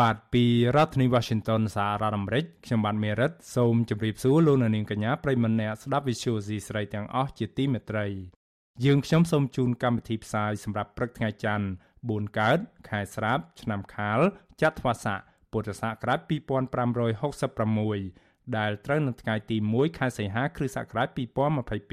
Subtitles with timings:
[0.00, 0.44] បាទពី
[0.76, 8.06] រដ្ឋធានី Washington សហរដ្ឋអាមេរិកខ្ញុំបាទមេរិតសូមជម្រាបសួរលោកអ្នកនាងកញ្ញាប្រិយមិត្តអ្នកស្ដាប់ Vuthu Azizi Serai ទាំងអស់ជាទីមេត្រី
[8.84, 11.66] យើងខ្ញុំសូមជូនកម្មវិធីផ្សាយសម្រាប់ព្រឹកថ្ងៃច័ន្ទ
[12.00, 12.58] 4កើត
[12.88, 14.20] ខែស្រាបឆ្នាំខាល
[14.62, 15.18] ចត្វាស័ក
[15.52, 16.32] ពុទ្ធសករាជ2566
[18.56, 21.08] ដែលត្រូវនៅថ្ងៃទី1ខែសីហាគ្រិស្តសករាជ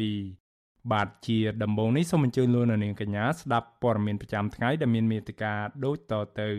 [0.03, 5.53] 2022បាទជាដំបូងនេះសូមអញ្ជើញលោកនាងកញ្ញាស្ដាប់ព័ត៌មានប្រចាំថ្ងៃដែលមានមេត្តា
[5.86, 6.52] ដូចតទៅ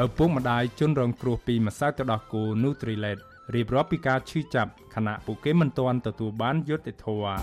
[0.00, 3.18] ឪពុកម្ដាយជនរងគ្រោះពីម្សៅទឹកដោះគោ Nutrilett
[3.54, 7.40] រៀបរាប់ពីការឈឺចាប់ខណៈពួកគេមិនទាន់ទទួលបានយុត្តិធម៌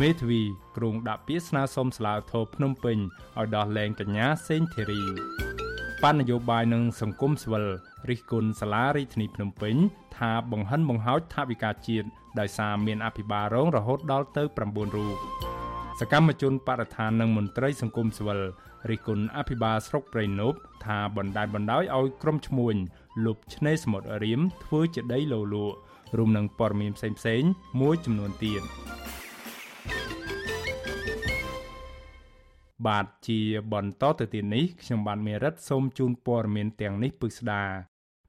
[0.00, 0.42] មេធាវី
[0.76, 2.98] ក្រុងដាក់ពាក្យស្នើសុំស្លាវធរភ្នំពេញ
[3.38, 5.02] ឲ្យដោះលែងកញ្ញាសេងធីរី
[6.02, 7.64] បណ្ឌនយោបាយនិងសង្គមស្វិល
[8.08, 9.74] រិះគន់សាលារាជធានីភ្នំពេញ
[10.16, 12.06] ថាបង្ហិនបង្ហោចថវិកាជាតិ
[12.40, 15.16] ដោយសារមានអភិបាលរងរហូតដល់ទៅ9រូប
[16.00, 18.40] សកម្មជនបរិស្ថាននិងមន្ត្រីសង្គមស្វិល
[18.90, 22.74] រិះគន់អភិបាលស្រុកព្រៃនប់ថាបណ្ដាលបណ្ដោយឲ្យក្រុមឈ្មួញ
[23.24, 25.76] លុបឆ្នេរសមុទ្ររៀមធ្វើជាដីលោលក់
[26.18, 28.62] រួមនឹងព័ត៌មានផ្សេងៗមួយចំនួនទៀត
[32.86, 33.40] បាទជា
[33.72, 37.64] បន្តទៅទៀតនេះខ្ញុំបាទមេរិតសូមជូនព័ត៌មានទាំងនេះពិស្ដា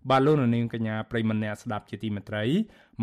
[0.09, 2.43] បាទលោកនាងកញ្ញាប្រិមម្នាក់ស្ដាប់ជាទីមេត្រី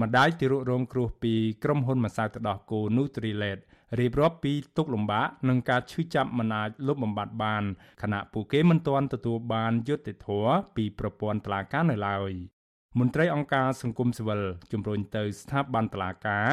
[0.01, 1.35] ម្ដាយទីរករងគ្រោះពី
[1.65, 3.61] ក្រុមហ៊ុនម្សៅទឹកដោះគោ Nutrilett
[3.99, 7.65] រៀបរាប់ពីទុកលំបាកនិងការឈឺចាប់មិនអាចលុបបំបាត់បាន
[8.03, 12.33] ខណៈពួកគេមិនទាន់ទទួលបានយុត្តិធម៌ពីប្រព័ន្ធតុលាការនៅឡើយ
[12.99, 14.43] មន្ត្រីអង្គការសង្គមស៊ីវិល
[14.73, 16.49] ជំរុញទៅស្ថាប័នតុលាការ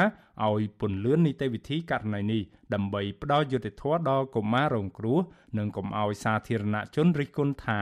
[0.45, 2.41] ឲ្យពន្លឿននីតិវិធីករណីនេះ
[2.73, 5.19] ដើម្បីផ្ដល់យុត្តិធម៌ដល់កុមាររងគ្រោះ
[5.57, 7.81] និងកុំឲ្យសាធារណជនរិះគន់ថា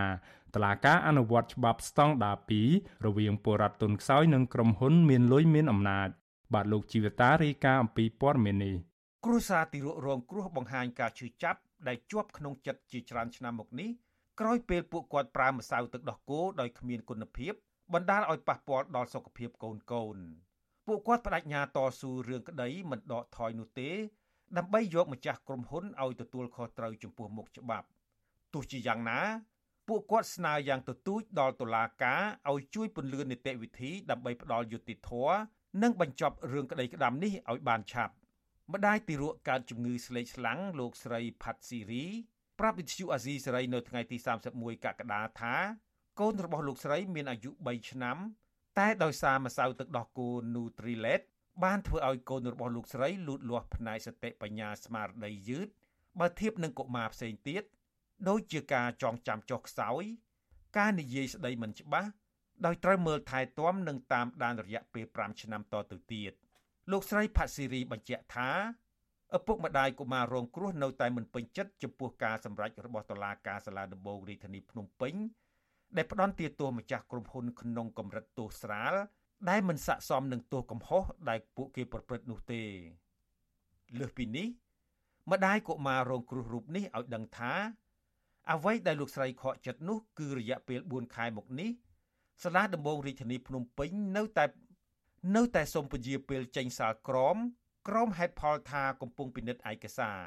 [0.55, 2.37] តឡាការអនុវត្តច្បាប់ស្តង់ដារ
[2.71, 6.09] 2រវាងពលរដ្ឋទុនខ្សោយនិងក្រុមហ៊ុនមានលុយមានអំណាច
[6.53, 8.75] បាទលោកជីវតារាយការណ៍អំពីព័ត៌មាននេះ
[9.27, 13.89] គ្រួសារទីរករងគ្រោះបង្ហាញការឈឺចាប់ដែលជាប់ក្នុងចិត្តជាច្រើនឆ្នាំមកនេះ
[14.39, 17.53] ក្រោយពេលពួកគាត់ប្រើម្សៅទឹកដោះគោដោយគ្មានគុណភាព
[17.93, 20.17] បណ្ដាលឲ្យប៉ះពាល់ដល់សុខភាពកូនកូន
[20.87, 23.89] ពួកគាត់បដិញ្ញាតស៊ូរឿងក្តីមិនដកថយនោះទេ
[24.57, 27.87] ដើម្បីយកម្ចាស់ក្រុមហ៊ុនឲ្យទទួលខុសត្រូវចំពោះមុខច្បាប់
[28.53, 29.19] ទោះជាយ៉ាងណា
[29.87, 32.21] ពួកគាត់ស្នើយ៉ាងទទូចដល់តុលាការ
[32.51, 35.35] ឲ្យជួយពន្លឿននីតិវិធីដើម្បីផ្ដល់យុត្តិធម៌
[35.83, 38.15] និងបញ្ចប់រឿងក្តីក្តាំនេះឲ្យបានឆាប់
[38.73, 42.05] ម្ដាយទីរក់កើតជំងឺស្លេកស្លាំងលោកស្រីផាត់ស៊ីរី
[42.59, 44.17] ប្រាប់វិទ្យុអាស៊ីសេរីនៅថ្ងៃទី
[44.51, 45.55] 31កក្កដាថា
[46.19, 48.17] កូនរបស់លោកស្រីមានអាយុ3ឆ្នាំ
[48.79, 51.23] តែដោយសារម្សៅទឹកដោះគោ Nutrilett
[51.63, 55.67] បានធ្វើឲ្យកូនរបស់លោកស្រីលូតលាស់ផ្នែកសតិបញ្ញាស្មារតីយឺត
[56.19, 57.63] បើធៀបនឹងកុមារផ្សេងទៀត
[58.29, 60.03] ដូចជាការចងចាំចុះខ្សោយ
[60.77, 62.09] ការនិយាយស្ដីមិនច្បាស់
[62.65, 66.33] ដោយត្រូវមើលថែទាំនិងតាមដានរយៈពេល5ឆ្នាំតទៅទៀត
[66.91, 68.49] លោកស្រីផាត់ស៊ីរីបញ្ជាក់ថា
[69.37, 75.13] ឪពុកម្ដាយកុមាររងគ្រោះនៅតែមិនពេញចិត្តចំពោះការសម្រេចរបស់តុលាការសាលាដំបងរាជធានីភ្នំពេញ
[75.95, 78.93] ដែលផ្ដន់ទាទោសម្ចាស់ក្រុមហ៊ុនក្នុងកម្រិតទោសស្រាល
[79.49, 82.61] ដែលមិនស័ក្តិសមនឹងទោសកំហុសដែលពួកគេប្រព្រឹត្តនោះទេ
[83.99, 84.47] លើសពីនេះ
[85.31, 87.53] ម្ដាយកុមាររងគ្រោះរូបនេះឲ្យដឹងថា
[88.51, 91.69] អ្វីដែលលោកស្រីខកចិត្តនោះគឺរយៈពេល4ខែមកនេះ
[92.43, 94.45] សាលាដំបងរាជធានីភ្នំពេញនៅតែ
[95.33, 97.37] នៅតែសូមពជាពេលចេញសាលក្រម
[97.87, 100.21] ក្រមហេតុផលថាកំពុងពិនិត្យឯកសារ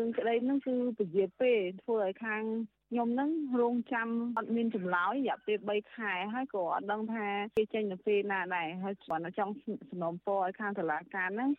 [0.00, 2.42] រឿងក្តីហ្នឹងគឺពជាពេលធ្វើឲ្យខាង
[2.90, 3.30] ខ្ញុំហ្នឹង
[3.60, 4.08] រងចាំ
[4.38, 7.26] អត់មានចម្លើយរយៈពេល3ខែហើយក៏អត់ដឹងថា
[7.56, 9.52] គេចេញទៅពេលណាដែរហើយគាត់ចង់
[9.90, 11.50] សំណូមពរឲ្យខាងតុលាការហ្នឹង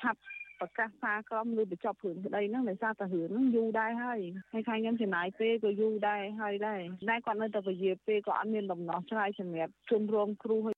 [0.00, 0.20] ឆាប់
[0.60, 4.20] ប្រកាសសារក្រមឬបញ្ចប់រឿងក្តីហ្នឹងដោយសារតែរឿងហ្នឹងយូរដែរហើយ
[4.52, 10.73] ហើយខាងខ្ញុំចំណាយពេលក៏យូរដែរហើយដែរតែគាត់នៅតែពជាពេលក៏អត់មានដំណោះស្រាយសម្រាប់ជនរងគ្រោះ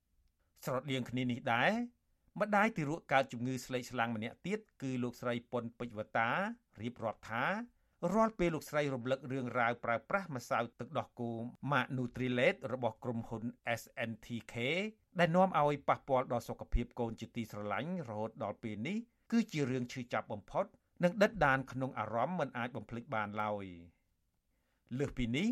[0.65, 1.73] ស្រដៀងគ្នានេះដែរ
[2.41, 6.31] ម្ដាយទីរក់កើតជំងឺស្លេកស្លាំងម្នាក់ទៀតគឺលោកស្រីប៉ុនពេជ្រវតា
[6.83, 7.45] រៀបរាប់ថា
[8.15, 11.31] រាល់ពេលលោកស្រីរំលឹករឿងរ៉ាវប្រើប្រាស់ម្សៅទឹកដោះគោ
[11.71, 13.45] Mac Nutrilett របស់ក្រុមហ៊ុន
[13.81, 14.55] SNTK
[15.19, 18.99] ដែលនាំឲ្យប៉ះពាល់ដល់សុខភាពកូនជាទីស្រឡាញ់រហូតដល់ពេលនេះ
[19.33, 20.65] គឺជារឿងឈឺចាប់បំផុត
[21.05, 23.65] និងដិតដានក្នុងអារម្មណ៍មិនអាចបំភ្លេចបានឡើយ
[24.99, 25.49] លើសពីនេះ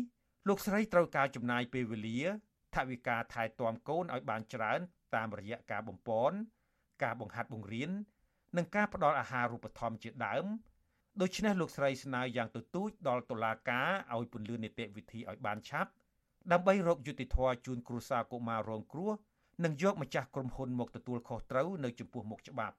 [0.47, 2.19] លោកស្រីត្រូវការចំណាយពេលវេលា
[2.75, 4.79] ថវិកាថែទាំកូនឲ្យបានច្រើន
[5.15, 6.37] តាមរយៈការបំពន់
[7.03, 7.91] ការបង្ហាត់បង្រៀន
[8.57, 10.45] និងការផ្ដល់អាហារូបត្ថម្ភជាដើម
[11.21, 15.91] ដូច្នេះលោកស្រីស្នើយ៉ាងទទូចដល់តុលាការឲ្យពន្យានីតិវិធីឲ្យបានឆាប់
[16.51, 19.11] ដើម្បីរកយុត្តិធម៌ជូនគ្រួសារកុមាររងគ្រោះ
[19.63, 22.75] និងយកម្ចាស់ក្រុមហ៊ុនមកទទួលខុសត្រូវនៅចំពោះមុខច្បាប់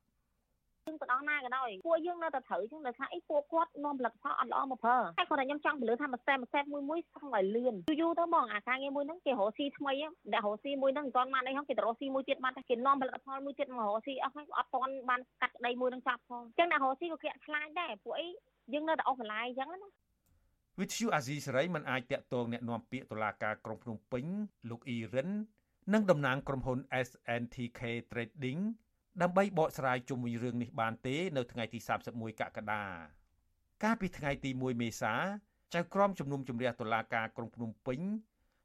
[0.86, 9.92] យើងទៅដល់ណាក៏ដោយពួកយើងនៅតែត្រូវចឹងដោយសារអីពួកគាត់នាំផលិតផលអត់ល្អមកប្រើតែគាត់តែខ្ញុំចង់ពលឺថាមួយសែនមួយសែនមួយមួយសង់ឲ្យលឿនយូរទៅហ្មងអាការងារមួយហ្នឹងគេរកស៊ីថ្មី
[10.34, 18.28] ដាក់រកស៊ីមួយហ្នឹងមិនទាន់បានអីហ្នឹងគេទៅរកស៊ីមួយទៀតបានតែគេនាំផលិតផលមួយទៀតមករកស៊ីអស់ហ្នឹងអត់ទាន់បានកាត់ដីមួយហ្នឹងចាប់ផងចឹងអ្នករកស៊ីក៏គេខ្លាចដែរពួកអី
[18.72, 19.88] យើងនៅតែអស់បន្លាយចឹងណា
[20.80, 24.24] វិទ្យុអាស៊ីសេរីមិនអាចតាក់ទងអ្នកនាំពាក្យតុលាការក្រុងភ្នំពេញ
[24.70, 25.30] លោកអ៊ីរិន
[25.94, 27.80] និងតំណាងក្រុមហ៊ុន SNTK
[28.10, 28.60] Trading
[29.22, 31.78] ដើម្បីបកស្រាយជុំវិញរឿងនេះបានទេ នៅថ្ងៃទី
[32.10, 32.84] 31កក្កដា
[33.84, 35.14] កាលពីថ្ងៃទី1មេសា
[35.74, 38.00] ចៅក្រមជំនុំជម្រះតុលាការក្រុងភ្នំពេញ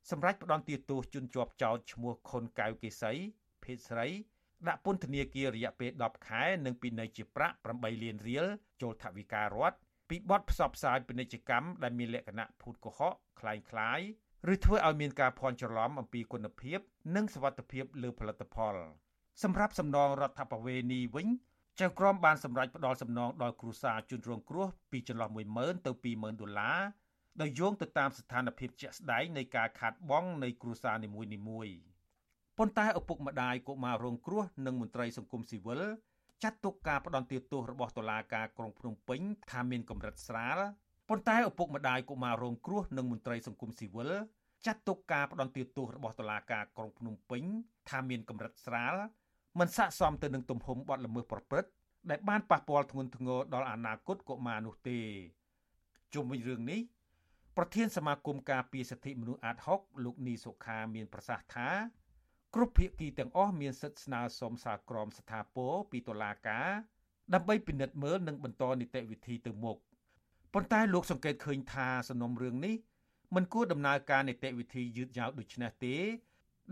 [0.10, 3.12] សម្រាប់ផ្ដន្ទាទោសជនជាប់ចោទឈ្មោះខុនកៅកេសី
[3.64, 4.08] ភេទស្រី
[4.68, 8.46] ដាក់ពន្ធនាគាររយៈពេល10ខែ និងពិន័យជាប្រាក់8លានរៀល
[8.82, 9.78] ចូលថវិការដ្ឋ
[10.10, 14.00] ពីបទផ្សព្វផ្សាយពាណិជ្ជកម្មដែលមានលក្ខណៈភូតកុហកคล้ายคล้าย
[14.54, 16.80] ឬធ្វើឲ្យមានការភ័ន្តច្រឡំអំពីគុណភាព
[17.16, 18.76] និងសុវត្ថិភាពលើផលិតផល
[19.44, 21.28] សម្រាប់សំណងរដ្ឋបវេនីវិញ
[21.80, 26.80] ចៅក្រមបានសម្រេចផ្ដល់សំណងដល់គ្រួសារជនរងគ្រោះពីចន្លោះ10000ទៅ20000ដុល្លារ
[27.42, 31.10] ដោយយោងទៅតាមស្ថានភាពជាក់ស្ដែងនៃការខាតបង់នៃគ្រួសារនី
[31.50, 31.78] មួយៗ
[32.58, 35.82] ប៉ុន្តែឪពុកម្ដាយកុមាររងគ្រោះនិងមន្ត្រីសង្គមស៊ីវិល
[36.44, 40.60] ចាត់ទុកការផ្ដន្ទាទោសរបស់តុលាការក្រុងភ្នំពេញថាមានកម្រិតស្រាល
[41.10, 44.12] ប៉ុន្តែឪពុកម្ដាយកុមាររងគ្រោះនិងមន្ត្រីសង្គមស៊ីវិល
[44.66, 47.44] ចាត់ទុកការផ្ដន្ទាទោសរបស់តុលាការក្រុងភ្នំពេញ
[47.90, 48.96] ថាមានកម្រិតស្រាល
[49.60, 51.70] មិនស័ក្តិសមទៅនឹងទំហំបទល្មើសប្រព្រឹត្ត
[52.10, 55.00] ដែលបានប៉ះពាល់ធ្ងន់ធ្ងរដល់អនាគតកុមារនោះទេ
[56.14, 56.82] ជុំវិញរឿងនេះ
[57.58, 61.70] ប្រធានសមាគមការពារសិទ្ធិមនុស្សអាត6លោកនីសុខាមានប្រសាសន៍ថា
[62.56, 66.70] គ្រប់ភាគីទាំងអស់មានសិទ្ធិស្នើសុំសារក្រមស្ថាពរពីតុលាការ
[67.34, 69.78] ដើម្បីពិនិត្យមើលនិងបន្តនីតិវិធីទៅមុខ
[70.54, 72.76] ប៉ុន្តែលោកសង្កេតឃើញថាសំណុំរឿងនេះ
[73.36, 75.96] មិនគួរដំណើរការនីតិវិធីយឺតយ៉ាវដូចនេះទេ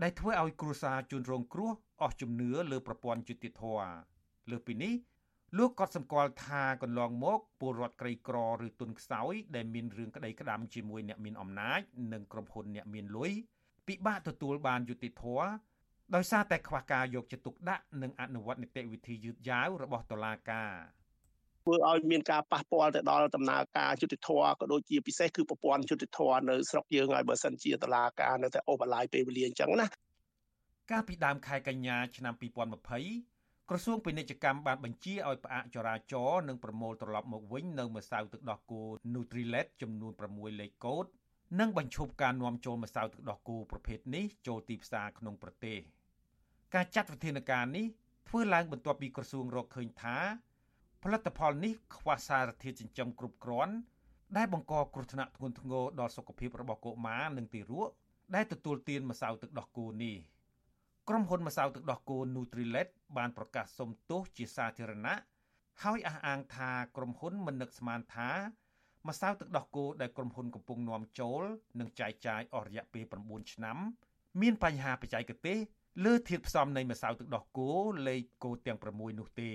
[0.02, 3.62] ដែលធ្វើឲ្យគ្រួសារជនរងគ្រោះអស់ជំនឿលើប្រព័ន្ធយុតិធធ
[4.50, 4.94] លើពីនេះ
[5.58, 8.36] លោកក៏សម្គាល់ថាកន្លងមកពលរដ្ឋក្រីក្រ
[8.66, 11.80] ឬទុនខ្សោយដែលមានរឿងក្តីក្តាំជាមួយអ្នកមានអំណាច
[12.12, 13.32] និងក្រុមហ៊ុនអ្នកមានលុយ
[13.88, 15.24] ពិបាកទទួលបានយុតិធធ
[16.14, 20.99] ដោយសារតែខ្វះការយកចិត្តទុកដាក់និងអនុវត្តនីតិវិធីយឺតយ៉ាវរបស់តុលាការ
[21.70, 24.28] ធ្វើឲ្យមានការប៉ះពាល់ទៅដល់ដំណើរការយុតិធធ
[24.60, 26.20] ក៏ដូចជាពិសេសគឺប្រព័ន្ធយុតិធធ
[26.50, 29.86] នៅស្រុកយើងហើយបើសិនជាតុលាការនៅតែអូបឡាយពេលវេលាអញ្ចឹងណា
[30.90, 32.34] កាលពីដើមខែកញ្ញាឆ្នាំ
[33.00, 38.82] 2020ក្រសួងពាណិជ្ជកម្មបានបញ្ជាឲ្យផ្អាកចរាចរណ៍និងប្រមូលត្រឡប់មកវិញនៅម្សៅទឹកដោះគោ
[39.12, 41.04] Nutrilett ចំនួន6លេខកូដ
[41.60, 45.78] និងបញ្ឈប់ការនាំចូលម្សៅទឹកដោះគោប្រភេទនេះចូលទីផ្សារក្នុងប្រទេស
[46.74, 47.86] ការចាត់វិធានការនេះ
[48.28, 50.16] ធ្វើឡើងបន្ទាប់ពីក្រសួងរកឃើញថា
[51.02, 53.74] ផលិតផលនេះខ្វះសារធាតុចិញ្ចឹមគ្រប់គ្រាន់
[54.36, 57.88] ដែលបង្កគ្រោះថ្នាក់ធ្ងន់ធ្ងរដល់សុខភាពរបស់កុមារនិងទារក
[58.34, 60.16] ដែលទទួលទានម្សៅទឹកដោះគោនេះ។
[61.08, 65.16] ក្រុមហ៊ុនម្សៅទឹកដោះគោ Nutrilett បានប្រកាសសុំទោសជាសាធារណៈ
[65.82, 68.30] ហើយអះអាងថាក្រុមហ៊ុនមិននឹកស្មានថា
[69.08, 71.42] ម្សៅទឹកដោះគោដែលក្រុមហ៊ុនកំពុងនាំចូល
[71.80, 73.78] និងចែកចាយអស់រយៈពេល9ឆ្នាំ
[74.40, 75.58] មានបញ្ហាបច្ចេកទេស
[76.04, 77.70] លើធាតុផ្សំនៃម្សៅទឹកដោះគោ
[78.08, 79.52] លេខគោទាំង6នោះទេ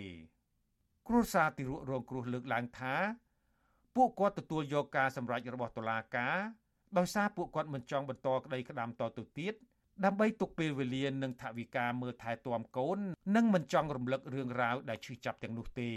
[1.08, 2.96] គ្រួសារទីរងគ្រោះលើកឡើងថា
[3.96, 6.38] ពួកគាត់ទទួលយកការសម្រេចរបស់តុលាការ
[6.98, 9.54] ដោយសារពួកគាត់មិនចង់បន្តក្តីក្តាំតទៅទៀត
[10.06, 13.00] ដើម្បីទុកពេលវេលានិងថវិកាមើលថែទាំកូន
[13.36, 15.92] និងមិនចង់រំលឹករឿងរ៉ាវដែលឈឺចាប់ទាំងនោះទេ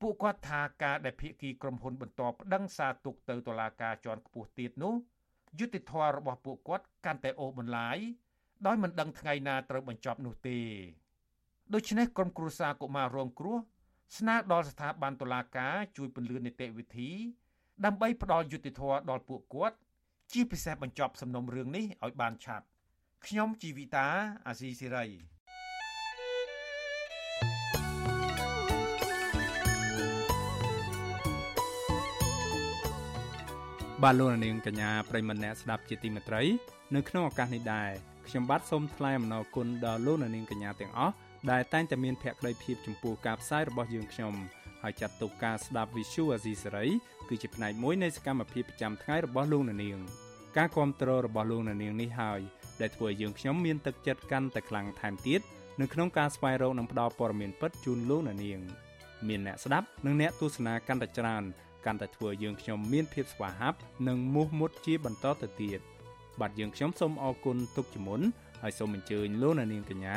[0.00, 4.94] ពួកគាត់ថាការដែលភៀកគីក្រុមហ៊ុនបន្តប្តឹងសារទុកទៅតុលាការជាន់ខ្ពស់ទៀតនោះ
[5.58, 7.98] យុតិធធម៌របស់ពួកគាត់កាន់តែអូសបន្លាយ
[8.66, 10.58] ដោយមិនដឹងថ្ងៃណាត្រូវបញ្ចប់នោះទេ
[11.74, 13.58] ដូច្នេះក្រុមគ្រួសារកុមាររងគ្រោះ
[14.18, 17.10] ស្នើដល់ស្ថាប័នតុលាការជួយពន្លឿននីតិវិធី
[17.84, 19.76] ដើម្បីផ្ដល់យុត្តិធម៌ដល់ពួកគាត់
[20.32, 22.66] ជាពិសេសបញ្ចប់សំណុំរឿងនេះឲ្យបានឆាប់
[23.26, 24.06] ខ្ញុំជីវិតា
[24.46, 25.06] អាស៊ីសេរី
[34.02, 36.42] បាទលោកនាងកញ្ញាប្រិមម្នាក់ស្ដាប់ជាទីមេត្រី
[36.94, 37.90] នៅក្នុងឱកាសនេះដែរ
[38.26, 41.14] ខ្ញុំបាទសូមថ្លែងអំណរគុណដល់លោកនាងកញ្ញាទាំងអស់
[41.50, 44.34] ដែលតែងតែមានភក្ដីភាពចំពោះការផ្សាយរបស់យើងខ្ញុំ
[44.82, 46.86] ហើយចាត់ទុកការស្ដាប់ Visual Asia សេរី
[47.28, 49.98] គឺជាផ្នែកមួយនៃសកម្មភាពប្រចាំថ្ងៃរបស់លោកនាង
[50.56, 52.40] ការគ្រប់គ្រងរបស់លោកនាងនេះហើយ
[52.80, 55.40] ដែលធ្វើឲ្យយើងខ្ញុំមានទឹកចិត្តកាន់តែខ្លាំងថែមទៀត
[55.80, 58.60] នៅក្នុងការស្វែងរកនិងផ្តល់ព័ត៌មានពិតជូនលោកអ្នកនាង
[59.28, 61.42] មានអ្នកស្ដាប់និងអ្នកទស្សនាកាន់តែច្រើន
[61.86, 63.78] កាន់តែធ្វើឲ្យយើងខ្ញុំមានភាពស្វាហាប់
[64.08, 65.80] និងមោះមុតជាបន្តទៅទៀត
[66.40, 68.20] បាទយើងខ្ញុំសូមអរគុណទុកជាមុន
[68.62, 70.16] ហើយសូមអញ្ជើញលោកអ្នកនាងកញ្ញា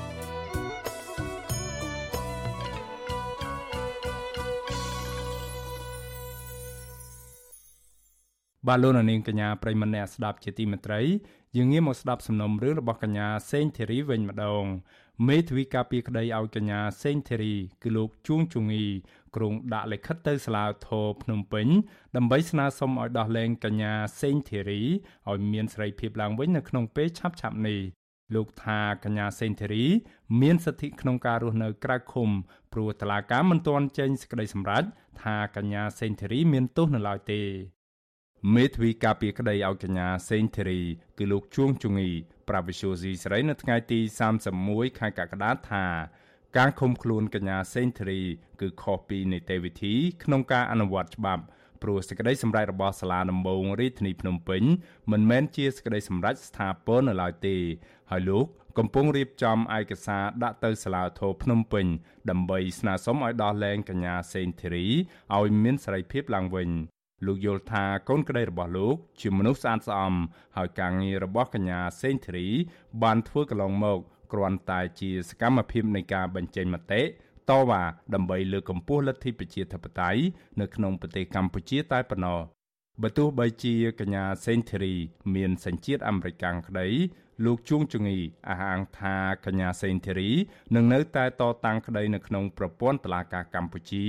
[8.67, 11.01] បាទលោកនាងកញ្ញាប្រិមម្នាក់ស្ដាប់ជាទីមេត្រី
[11.57, 14.63] យើងងាកមកស្ដាប់សំណុំរឿងរបស់កញ្ញាសេងធីរីវិញម្ដង
[15.27, 17.53] មេធាវីការពីក្តីឲ្យកញ្ញាសេងធីរី
[17.83, 18.83] គឺលោកជួងជងី
[19.35, 21.67] ក្រុងដាក់លិខិតទៅសាលាធរភ្នំពេញ
[22.15, 24.81] ដើម្បីស្នើសុំឲ្យដោះលែងកញ្ញាសេងធីរី
[25.29, 27.79] ឲ្យមានសេរីភាពឡើងវិញនៅក្នុងពេលឆាប់ៗនេះ
[28.35, 29.85] លោកថាកញ្ញាសេងធីរី
[30.41, 32.29] មានសិទ្ធិក្នុងការរស់នៅក្រៅឃុំ
[32.73, 34.83] ព្រោះតឡាការមិនទាន់ចេញសេចក្តីសម្រេច
[35.21, 37.43] ថាកញ្ញាសេងធីរី មានទោសនៅឡើយទេ
[38.55, 40.81] មេធាវីការពីក្តីឲ្យកញ្ញាសេងធីរី
[41.17, 42.09] គឺលោកជួងជងី
[42.49, 43.99] ប្រាវិសុយស៊ីស្រីនៅថ្ងៃទី
[44.49, 45.85] 31ខែកក្កដាថា
[46.57, 48.21] ការឃុំខ្លួនកញ្ញាសេងធីរី
[48.61, 49.93] គឺខុសពីនីតិវិធី
[50.23, 51.43] ក្នុងការអនុវត្តច្បាប់
[51.81, 54.63] ព្រោះសេចក្តីសម្រេចរបស់សាលាដំបងរាជធានីភ្នំពេញ
[55.11, 57.55] មិនមែនជាសេចក្តីសម្រេចស្ថាពរនៅឡើយទេ
[58.11, 58.45] ហើយលោក
[58.77, 61.85] កំពុងរៀបចំឯកសារដាក់ទៅសាលាធរភ្នំពេញ
[62.29, 64.85] ដើម្បីស្នើសុំឲ្យដោះលែងកញ្ញាសេងធីរី
[65.37, 66.71] ឲ្យមានសេរីភាពឡើងវិញ
[67.25, 70.13] លោកយល់ថាកូនក្តីរបស់លោក ជាមនុស្សស្អាតស្អំ
[70.57, 72.47] ហើយការងាររបស់កញ្ញាសេងធីរី
[73.03, 73.99] បានធ្វើកន្លងមក
[74.33, 77.01] គ្រាន់តែជាសកម្មភាពនៃការបញ្ចេញមតិ
[77.49, 80.21] តវ៉ាដើម្បីលើកកម្ពស់លទ្ធិប្រជាធិបតេយ្យ
[80.59, 82.39] នៅក្នុងប្រទេសកម្ពុជាតែប៉ុណ្ណោះ
[83.03, 84.95] បើទោះបីជាកញ្ញាសេងធីរី
[85.35, 86.87] មានសញ្ជាតិអាមេរិកក្តី
[87.45, 88.17] លោកជួងជងី
[88.49, 89.15] អះអាងថា
[89.45, 90.29] កញ្ញាសេងធីរី
[90.75, 94.05] នឹងនៅតែតតាំងក្តីនៅក្នុងប្រព័ន្ធតុលាការកម្ពុជា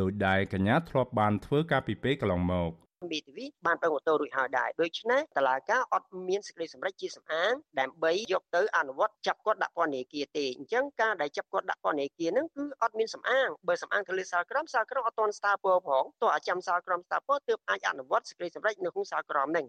[0.00, 2.70] ដោយដែលកញ្ញាធ្លាប់បានធ្វើការពីពេលកន្លងមក
[3.10, 19.66] មេធាវីបានប្រឹងអូតូរួចហើយដែរដូច្នេះតឡាការអត់មានសេចក្តីសម្រេចជាសម្អាងដើម្បីយកទៅអនុវត្តចាប់គាត់ដាក់ពន្ធនាគារទេអញ្ចឹងការដែលចាប់គាត់ដាក់ពន្ធនាគារហ្នឹងគឺអត់មានសម្អាងបើសម្អាងទៅលើសាលក្រមសាលក្រមអត់ទាន់ស្ថាពរផងតោះអាចាំសាលក្រមស្ថាពរទើបអាចអនុវត្តសេចក្តីសម្រេចនៅក្នុងសាលក្រមហ្នឹង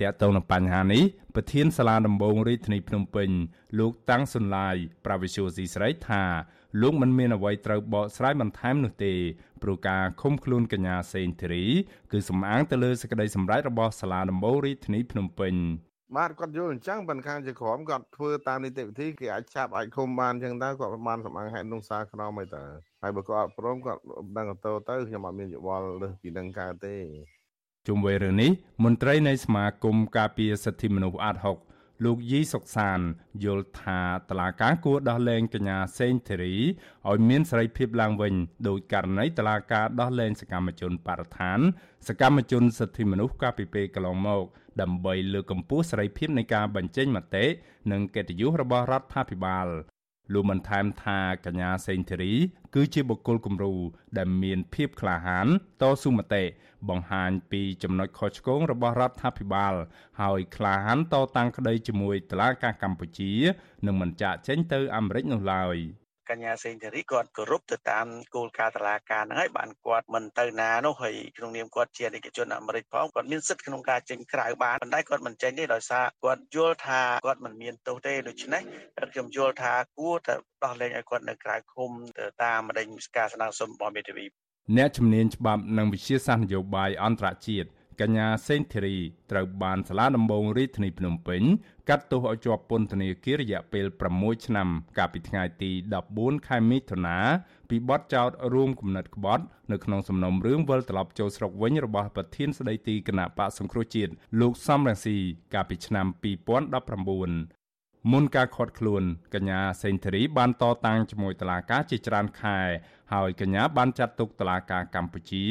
[0.00, 1.02] តាក់ទងនឹងបញ្ហានេះ
[1.34, 3.30] ប្រធានសាលាដំបងរាជធានីភ្នំពេញ
[3.78, 6.22] លោកតាំងសុនឡាយប្រាវិសុយស៊ីស្រីថា
[6.82, 9.12] លោកមិនមានអ្វីត្រូវបកស្រាយបន្ថែមនោះទេ
[9.64, 11.64] ព្រោះការឃុំខ្លួនកញ្ញាសេងធីរី
[12.12, 15.54] គឺសំអាងទៅលើសេចក្តីសម្រេចរបស់សាលាដំបងរាជធានីភ្នំពេញ
[16.16, 22.64] បាទគាត់យល់អញ្ចឹងប៉ុន្តែខាងជាក្រុមគាត់ធ្វើតាមនីតិវិធីគេអាចចាប់អាចឃុំបានអញ្ចឹងទៅគាត់បានសម្អាងហេតុនោះសារខ្នងអីតើ
[23.02, 24.00] ហើយបើគាត់អត់ព្រមគាត់
[24.36, 26.94] ដឹងទៅទៅខ្ញុំអត់មានយោបល់លើសពីនឹងកើតទេ
[27.86, 28.50] ជុំវិញរឿងនេះ
[28.84, 31.73] មន្ត្រីនៃសមាគមការពារសិទ្ធិមនុស្សអាត6
[32.04, 33.00] លោកយីសុកសាន
[33.44, 36.54] យល់ថាតឡាការគួរដោះលែងកញ្ញាសេងធីរី
[37.10, 38.34] ឲ្យមានសេរីភាពឡើងវិញ
[38.68, 41.58] ដោយករណីតឡាការដោះលែងសកម្មជនបរិស្ថាន
[42.08, 44.44] សកម្មជនសិទ្ធិមនុស្សកាលពីពេលកន្លងមក
[44.80, 47.44] ដើម្បីលើកកម្ពស់សេរីភាពនៃការបញ្ចេញមតិ
[47.92, 49.68] និងកិត្តិយសរបស់រដ្ឋាភិបាល
[50.32, 52.34] លោកបានថែមថាកញ្ញាសេងធីរី
[52.74, 53.74] គឺជាបុគ្គលគំរូ
[54.16, 55.46] ដែលមានភាពក្លាហាន
[55.82, 56.44] តស៊ូមតិ
[56.88, 59.74] បង្ហាញពីចំណុចខុសឆ្គងរបស់រដ្ឋាភិបាល
[60.20, 63.32] ហើយក្លាហានតតាំងក្តីជាមួយតុលាការកម្ពុជា
[63.86, 65.76] និងមិនចាកចេញទៅអាមេរិកនោះឡើយ។
[66.30, 78.62] កញ្ញាសេងធារីគាត់គោរពទៅតាមគោលការណ៍តឡាការហ្នឹងហើយបានគាត់មិនទៅណានោះហើយក្នុងនាមគាត់ជាអធិជនអាមេរិកផងគាត់មានសិទ្ធិក្នុងការចេញក្រៅបានប៉ុន្តែគាត់មិនចេញទេដោយសារគាត់យល់ថាគាត់មិនមានទោសទេដូច្នេះ
[79.12, 84.26] ខ្ញុំយល់ថាគួរតែដោះលែងឲ្យគាត់នៅក្រៅឃុំទៅតាមម្ដេចការស្នើសុំរបស់មេធាវី
[84.76, 87.68] អ្នកជំនាញច្បាប់និងវិជាសាស្ត្រនយោបាយអន្តរជាតិ
[88.00, 88.96] កញ្ញាសេងធីរី
[89.30, 91.42] ត្រូវបានសាលាដំបងរាជធានីភ្នំពេញ
[91.88, 93.86] កាត់ទោសឲ្យជាប់ពន្ធនាគាររយៈពេល
[94.16, 95.70] 6ឆ្នាំ កាលពីថ្ងៃទី
[96.08, 97.18] 14ខែមិថុនា
[97.70, 105.16] ពីបទចោទរួមគំនិតក្បត់នៅក្នុងសំណុំរឿងវិលត្រឡប់ចូលស្រុកវិញរបស់ប្រធានស្ដីទីគណៈបកសង្គ្រោះជាតិលោកសំរងស៊ី
[105.54, 107.64] កាលពីឆ្នាំ2019
[108.12, 109.02] មុនការខាត់ខ្លួន
[109.34, 112.58] កញ្ញាសេងធារីបានតតាំងជាមួយតុលាការជាច្រើនខែ
[113.12, 115.44] ហើយកញ្ញាបានចាត់ទុកតុលាការកម្ពុជា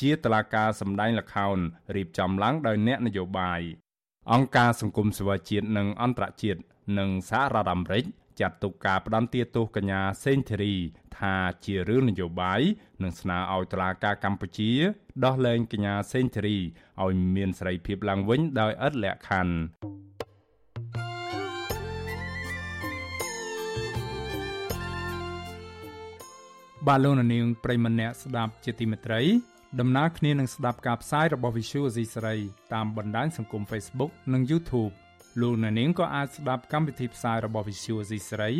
[0.00, 1.58] ជាតុលាការសម្ដែងល្ខោន
[1.96, 3.60] រៀបចំឡើងដោយអ្នកនយោបាយ
[4.32, 6.60] អង្គការសង្គមស៊ីវិលជាតិនិងអន្តរជាតិ
[6.98, 8.04] និងសហរដ្ឋអាមេរិក
[8.40, 10.74] ចាត់ទុកការផ្ដន្ទាទោសកញ្ញាសេងធីរី
[11.18, 11.34] ថា
[11.64, 12.60] ជារឿងនយោបាយ
[13.02, 14.72] និងស្នើឲ្យតុលាការកម្ពុជា
[15.24, 16.58] ដោះលែងកញ្ញាសេងធីរី
[17.02, 19.54] ឲ្យមានសេរីភាពឡើងវិញដោយឥតលក្ខខណ្ឌ
[26.86, 29.20] បាទលោកនាងប្រិមម្នាក់ស្ដាប់ជាទីមេត្រី
[29.80, 32.36] ដំណើរគ្នានឹងស្ដាប់ការផ្សាយរបស់ Visual Asia សេរី
[32.74, 34.92] តាមបណ្ដាញសង្គម Facebook និង YouTube
[35.40, 38.52] លោកនាងក៏អាចស្ដាប់កម្មវិធីផ្សាយរបស់ Visual Asia សេរី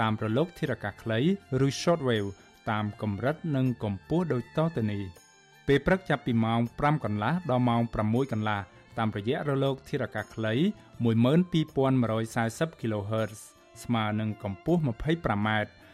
[0.00, 1.18] តាមរលកធារកាសខ្លី
[1.66, 2.28] ឬ Shortwave
[2.70, 5.02] តាមកម្រិតនិងកម្ពស់ដូចតទៅនេះ
[5.66, 8.60] ពេលព្រឹកចាប់ពីម៉ោង5កន្លះដល់ម៉ោង6កន្លះ
[8.98, 10.54] តាមរយៈរលកធារកាសខ្លី
[11.04, 13.40] 12140 kHz
[13.84, 15.48] ស្មើនឹងកម្ពស់ 25m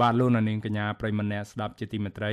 [0.00, 2.32] បាទលោកនាងកញ្ញាប្រិមម្នាក់ស្ដាប់ជាទីមេត្រី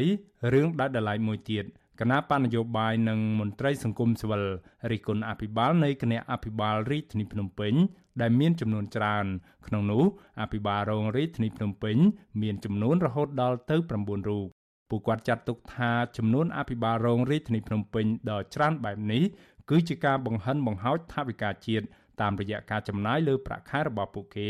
[0.53, 1.65] រឿងដាច់ដライមួយទៀត
[1.99, 4.43] គណៈបណ្ឌនយោបាយនិងមន្ត្រីសង្គមស៊ីវិល
[4.91, 7.73] រិះគន់អភិបាលនៃគណៈអភិបាលរាជធានីភ្នំពេញ
[8.21, 9.25] ដែលមានចំនួនច្រើន
[9.67, 10.03] ក្នុងនោះ
[10.41, 11.97] អភិបាលរងរាជធានីភ្នំពេញ
[12.41, 14.56] មានចំនួនរហូតដល់ទៅ9រូប
[14.89, 19.23] ពួកគាត់ចាត់ទុកថាចំនួនអភិបាលរងរាជធានីភ្នំពេញដ៏ច្រើនបែបនេះ
[19.69, 21.85] គឺជាការបង្ហិនបង្ហោចថវិកាជាតិ
[22.21, 24.49] តាមរយៈការចំណាយលើប្រាក់ខែរបស់ពួកគេ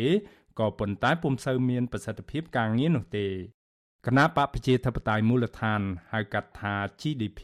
[0.60, 3.28] ក៏ប៉ុន្តែពុំសូវមានប្រសិទ្ធភាពការងារនោះទេ
[4.06, 5.82] គណៈបកប្រជាធិបតេយ្យមូលដ្ឋាន
[6.14, 7.42] ហៅកាត់ថា GDP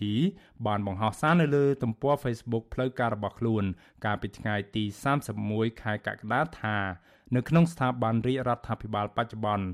[0.66, 3.64] បានបង្ហោះសារនៅលើទំព័រ Facebook ផ្លូវការរបស់ខ្លួន
[4.06, 4.84] កាលពីថ្ងៃទី
[5.34, 6.78] 31ខែកក្កដាថា
[7.36, 9.68] នៅក្នុងស្ថាប័នរាជរដ្ឋាភិបាលបច្ចុប្បន្ន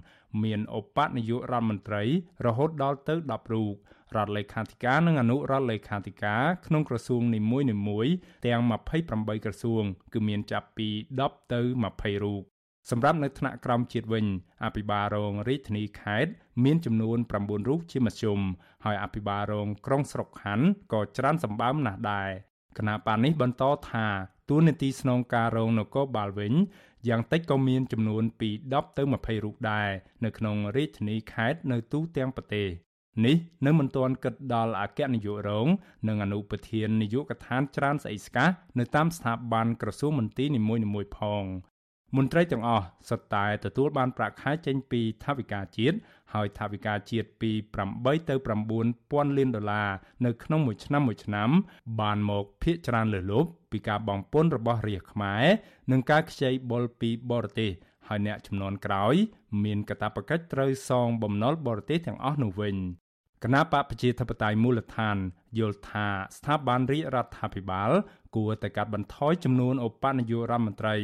[0.44, 2.04] មានឧបនាយករដ្ឋមន្ត្រី
[2.46, 3.74] រហូតដល់ទៅ10រូប
[4.16, 8.13] រដ្ឋលេខាធិការនិងអនុរដ្ឋលេខាធិការក្នុងក្រសួងនីមួយៗ
[8.46, 8.62] ទាំង
[9.04, 10.89] 28ក្រសួង គឺមានចាប់ពី
[11.22, 11.62] 10ទៅ
[11.94, 12.44] 20រូប
[12.89, 14.25] សម្រាប់នៅថ្នាក់ក្រោមជាតិវិញ
[14.66, 16.32] អភិបាលរងរាជធានីខេត្ត
[16.63, 18.39] មានចំនួន9រូបជាមធ្យម
[18.86, 22.30] ហើយអភិបាលរងក្រុងស្រុកខណ្ឌក៏ច្រើនសម្បើមណាស់ដែរ
[22.78, 24.08] គណៈបាលនេះបន្តថា
[24.50, 26.54] ទួលនីតិស្នងការរងនគរបាលវិញ
[27.08, 29.89] យ៉ាងតិចក៏មានចំនួនពី10ទៅ20រូបដែរ
[30.25, 32.68] នៅក្នុងរាជធានីខេត្តនៅទូទាំងប្រទេស
[33.25, 35.68] នេះនៅមិនទាន់គិតដល់អគ្គនាយករង
[36.07, 38.46] និងអនុប្រធាននាយកដ្ឋានច្រើនស្អីស្កា
[38.79, 41.44] នៅតាមស្ថាប័នក្រសួងមន្ទីរនីមួយៗផង
[42.15, 45.98] មន្ត្រីទាំងអស់សុទ្ធតែទទួលបានប្រាក់ខែចេញពីថវិកាជាតិ
[46.33, 47.51] ហើយថវិកាជាតិពី
[47.89, 49.89] 8ទៅ9000លានដុល្លារ
[50.25, 51.50] នៅក្នុងមួយឆ្នាំមួយឆ្នាំ
[52.01, 55.45] បានមកភាគច្រើនលើសលប់ពីការបងពុនរបស់រាជខ្មែរ
[55.91, 57.72] និងការខ្ចីបុលពីបរទេស
[58.07, 59.15] ហើយអ្នកចំនួនក្រោយ
[59.63, 62.75] មានកាតព្វកិច្ចត្រូវសងបំណុលបរទេសទាំងអស់នោះវិញ
[63.44, 65.18] គណៈបកប្រជាធិបតេយ្យមូលដ្ឋាន
[65.60, 67.92] យល់ថាស្ថាប័នរាជរដ្ឋាភិបាល
[68.36, 70.96] គួរតែកាត់បន្ថយចំនួនឧបនាយករដ្ឋមន្ត្រី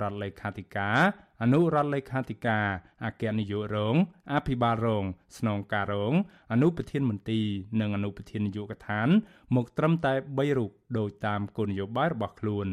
[0.00, 0.98] រដ្ឋលេខាធិការ
[1.42, 2.66] អនុរដ្ឋលេខាធិការ
[3.04, 3.96] អគ្គនាយករង
[4.32, 5.04] អភិបាលរង
[5.38, 6.14] ស្នងការរង
[6.52, 7.46] អនុប្រធានមន្ទីរ
[7.80, 9.08] និងអនុប្រធាននាយកដ្ឋាន
[9.54, 12.66] មកត្រឹមតែ3រូបដោយតាមគោលនយោបាយរបស់ខ្លួន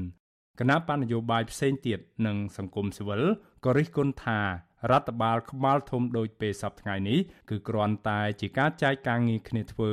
[0.59, 3.21] គណៈបណ្ឌនយោបាយផ្សេងទៀតនិងសង្គមស៊ីវិល
[3.65, 4.39] ក៏រិះគន់ថា
[4.89, 9.91] រដ្ឋបាលក្បាលធំដូចពេលសប្តាហ៍នេះគឺគ្រាន់តែជាការចែកការងារគ្នាធ្វើ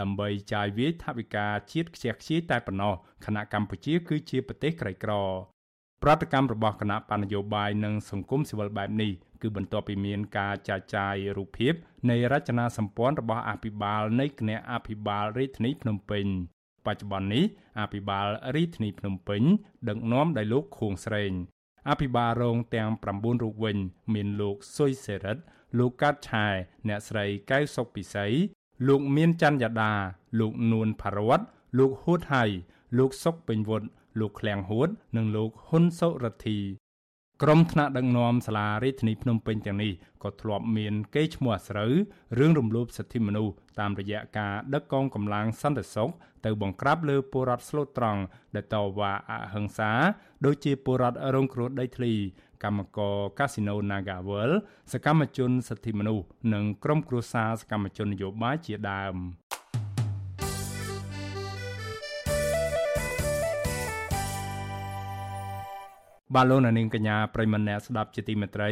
[0.00, 2.94] ដើម្បីចាយវាយថវិកាជាតិខ្ជះខ្ជាយតែប៉ុណ្ណោះ
[3.26, 5.12] ខណៈកម្ពុជាគឺជាប្រទេសក្រីក្រ
[6.02, 11.74] ប្រតិកម្មរបស់គណៈបណ្ឌនយោបាយនិងសង្គមស៊ីវិលបែបនេះគឺបន្ទាប់ពីមានការចាចាយរូបភាព
[12.10, 16.26] នៃរចនាសម្ព័ន្ធរបស់អភិបាលនៃគណៈអភិបាលរាជធានីភ្នំពេញ
[16.86, 17.44] បច្ចុប្បន្ននេះ
[17.80, 19.42] អភិបាលរាជធានីភ្នំពេញ
[19.88, 21.32] ដឹកនាំដោយលោកខួងស្រេង
[21.88, 23.76] អភិបាលរងទាំង9រូបវិញ
[24.14, 25.38] មានលោកសុយសេរិត
[25.78, 26.54] លោកកាត់ឆាយ
[26.88, 28.26] អ្នកស្រីកៅសុកពិសី
[28.88, 29.94] លោកមានច័ន្ទយ៉ាដា
[30.40, 31.40] លោកនួនផារត
[31.78, 32.44] លោកហួតហៃ
[32.98, 33.88] លោកសុកពេញវុឌ្ឍ
[34.20, 36.58] លោកឃ្លាំងហួត និងលោកហ៊ុនសុរិទ្ធី
[37.42, 41.92] ក្រុមថ្នាក់ដឹកនាំសាលារាជធានីភ្នំពេញទាំងនេះក៏ធ្លាប់មានកេរ្តិ៍ឈ្មោះអាស្រូវ
[42.38, 46.10] រឿងរំលោភសិទ្ធិមនុស្សតាមរយៈការដឹកកងកម្លាំងសន្តិសុខ
[46.44, 48.22] ទៅបង្ក្រាបលើពលរដ្ឋស្លូតត្រង់
[48.54, 49.92] ដែលតវ៉ាអហិង្សា
[50.44, 52.12] ដូចជាពលរដ្ឋរងគ្រោះដីធ្លី
[52.64, 54.50] កម្មករកាស៊ីណូ Nagavel
[54.92, 59.16] សកម្មជនសិទ្ធិមនុស្សនិងក្រុមគ្រួសារសកម្មជននយោបាយជាដើម
[66.36, 68.70] បាទលោកនាងកញ្ញាប្រិមម្នាក់ស្ដាប់ជាទីមេត្រី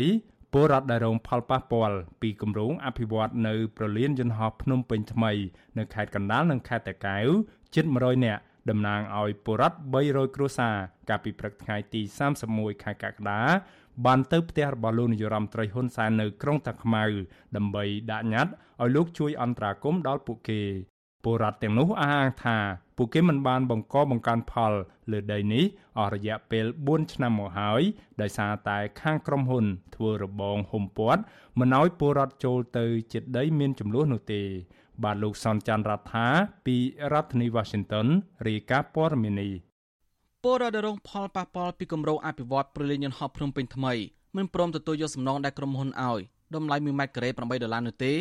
[0.53, 5.33] ពលរដ្ឋដែលរងផលប៉ះពាល់ពីគម្រោងអភិវឌ្ឍនៅប្រលានយន្តហោះភ្នំពេញថ្មី
[5.79, 7.29] នៅខេត្តកណ្ដាលនិងខេត្តតាកែវ
[7.75, 10.77] ជិត100នាក់តំណាងឲ្យពលរដ្ឋ300គ្រួសារ
[11.09, 12.03] កាលពីព្រឹកថ្ងៃទី
[12.43, 13.41] 31ខែកក្កដា
[14.07, 17.05] បានទៅផ្ទះរបស់លោកនាយរដ្ឋមន្ត្រីហ៊ុនសែននៅក្រុងតាខ្មៅ
[17.57, 20.63] ដើម្បីដាក់ញត្តិឲ្យលោកជួយអន្តរាគមន៍ដល់ពួកគេ
[21.25, 22.59] ពលរដ្ឋទាំងនោះអះអាងថា
[22.97, 24.73] ពួកគេមិនបានបង្កបង្កើនផល
[25.13, 25.65] លើដីនេះ
[25.99, 27.83] អស់រយៈពេល4ឆ្នាំមកហើយ
[28.21, 31.21] ដោយសារតែខាងក្រុមហ៊ុនធ្វើរបងហុំព័ទ្ធ
[31.59, 34.43] មិនឲ្យពលរដ្ឋចូលទៅចិត្តដីមានចំនួននោះទេ
[35.05, 36.27] បាទលោកសនច័ន្ទរដ្ឋា
[36.67, 36.77] ពី
[37.13, 38.07] រដ្ឋធានី Washington
[38.49, 39.53] រាយការណ៍ព័ត៌មាននេះ
[40.45, 43.93] ពលរដ្ឋរងផលប៉ះពាល់ពីគម្រោងអភិវឌ្ឍប្រលានយន្តហោះភ្នំពេញថ្មី
[44.37, 46.21] មិនព្រមទទួលយកសំណងដែលក្រុមហ៊ុនឲ្យ
[46.55, 48.13] តម្លៃ1ម៉ែត្រការ៉េ8ដុល្លារនោះទេ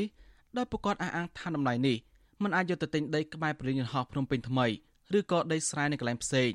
[0.58, 1.98] ដោយប្រកាសអះអាងថាតម្លៃនេះ
[2.42, 4.68] មិនអាចយកទៅទិញដីក្បែរប្រលានយន្តហោះភ្នំពេញថ្មី
[5.18, 6.52] ឬក៏ដីស្រែនៅកន្លែងផ្សេង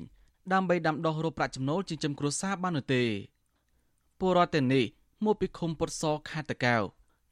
[0.53, 3.03] ដើម្បីដាំដុះរកប្រាក់ចំណូលចិញ្ចឹមគ្រួសារបាននោះទេ
[4.19, 4.85] ពលរដ្ឋទាំងនេះ
[5.25, 6.83] មកពីឃុំពុតសខេត្តតាកែវ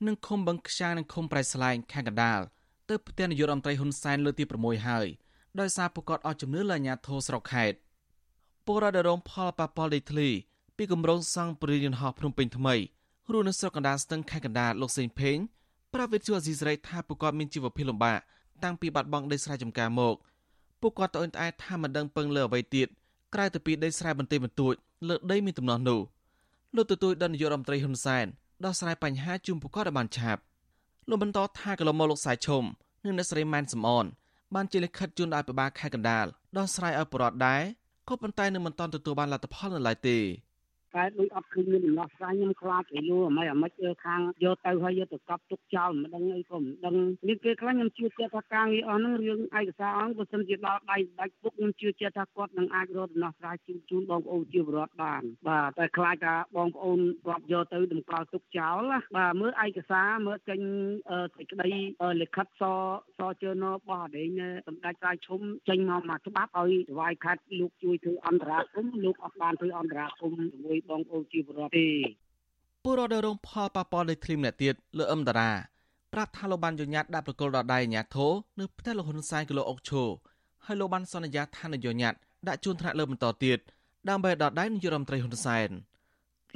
[0.06, 2.42] និងឃុំបឹងខ្យាងនិងឃុំប្រៃស្លែងខេត្តកណ្ដាល
[2.90, 5.08] ទៅផ្ទះនាយករដ្ឋមន្ត្រីហ៊ុនសែនលើកទី6ហើយ
[5.60, 7.78] ដោយសារប្រកាសអស់ជំនឿលើអាញាធរស្រុកខេត្ត
[8.66, 10.30] ពលរដ្ឋរងផលប៉ះពាល់ដីធ្លី
[10.78, 12.76] ពីគម្រោងសង់ព្រាយន្តហោះភ្នំពេញថ្មី
[13.32, 15.38] រស់នៅស្រុកកណ្ដាលស្ទឹងខេត្តកណ្ដាលលោកសេងភេង
[15.94, 18.20] ប្រាវិទ្យាអស៊ីសេរីថាប្រកាសមានជីវភាពលំបាក
[18.64, 20.16] តាំងពីបាត់បង់ដីស្រែចម្ការមក
[20.82, 22.88] ពួកគាត់ត្អូញត្អែថាមិនដឹងពឹងលើអ្វីទៀត
[23.34, 24.74] ក្រៅទៅពីដីស្រែបន្តិចបន្តួច
[25.08, 26.00] លើដីមានទំនាស់នោះ
[26.76, 28.26] លោកទទូចដល់នាយករដ្ឋមន្ត្រីហ៊ុនសែន
[28.66, 30.42] ដោះស្រាយបញ្ហាជូនប្រកបឲ្យបានឆាប់
[31.10, 32.64] លោកបន្តថាកន្លងមកលោកសាយឈុំ
[33.04, 34.06] និងអ្នកស្រីម៉ែនសំអន
[34.56, 36.26] បានជាលិខិតជូនដល់ប្របាលខេត្តកណ្ដាល
[36.58, 37.62] ដោះស្រាយឲ្យប្រវត្តិដែរ
[38.08, 40.18] ក៏ប៉ុន្តែនៅមិនទាន់ទទួលបានលទ្ធផលនៅឡើយទេ
[40.98, 43.72] តែដូចអត់ឃើញមានដំណោះស្រាយខ្ញុំខ្លាចគេលួអ្មេអាម៉េច
[44.06, 46.96] ខាងយកទៅហើយយកទៅកប់ទុកចោលមិនដឹងអីក៏មិនដឹង
[47.28, 60.60] មានគេខ្លះខ្ញុំជឿចិត្តថាការងារអស់ហ្នឹងរឿងឯកសារអង្គបើសិនជាដល់ដៃដាច់ពុកខ្ញុំជឿចិត្តថាគាត់នឹងអាចរកដំណោះស្រាយជូនជូនបងប្អូនជាពលរដ្ឋបានបាទតែខ្លាចថាបងប្អូនគាត់យកទៅតម្កល់ទុកចោលណាបាទមើលឯកសារមើលចេញ
[61.36, 61.70] សេចក្តី
[62.22, 62.64] លិខិតស
[63.20, 64.30] សជើណរបស់អដែង
[64.68, 71.90] សម្ដេចរាយឈុំចេញមកមកច្បាប់ឲ្យចវាយខេត្តលោកជួយធ្វើអន្តរាគមលោកអត់បានធ្វើអន្តរាគមជាមួយបងប្អូនជាពលរដ្ឋទេ
[72.84, 75.52] ពលរដ្ឋរងផលប៉ះពាល់ដោយធ្លីម្នាក់ទៀតលើអឹមតារា
[76.14, 80.04] ប្រាប់ថាលោកបានយញ្ញត្តិដាក់ប្រកុលដល់ដៃអាញាធរនៅផ្ទះលោកហ៊ុនសែនគីឡូអុកឈូ
[80.66, 83.58] ហើយលោកបានសន្យាថានឹងយញ្ញត្តិដាក់ជូនថ្នាក់លើបន្តទៀត
[84.10, 85.70] ដើម្បីដល់ដៃនាយករដ្ឋមន្ត្រីហ៊ុនសែន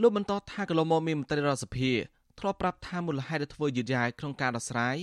[0.01, 1.91] លោកបន្តថាកន្លងមកមានមន្ត្រីរដ្ឋសភា
[2.39, 4.97] ធ្លាប់ប្រាប់ថាមូលហេតុដែលធ្វើយឺតយ៉ាវក្នុងការដោះស្រាយ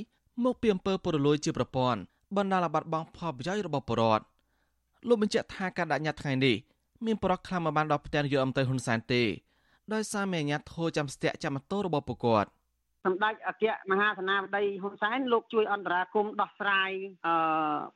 [0.44, 2.00] មកពីអំពើពុករលួយជាប្រព័ន្ធ
[2.36, 4.24] បណ្ដាលឲ្យបាត់បង់ផលប្រយោជន៍របស់ប្រជាពលរដ្ឋ
[5.08, 6.56] លោកបញ្ជាក់ថាការដាក់ញត្តិថ្ងៃនេះ
[7.06, 9.22] មានប្រកខ្លាំងមកបានដល់ផ្ទះនាយករដ្ឋមន្ត្រីហ៊ុនសែនទេ
[9.94, 12.50] ដោយសារមេអាញាធរចាំស្ទាក់ចាំម៉ូតូរបស់ពួកគាត់
[13.06, 16.90] សម្ដេចអគ្គមហាសេនាបតីហ៊ុនសែនលោកជួយអន្តរាគមដោះស្រាយ
[17.26, 17.34] អឺ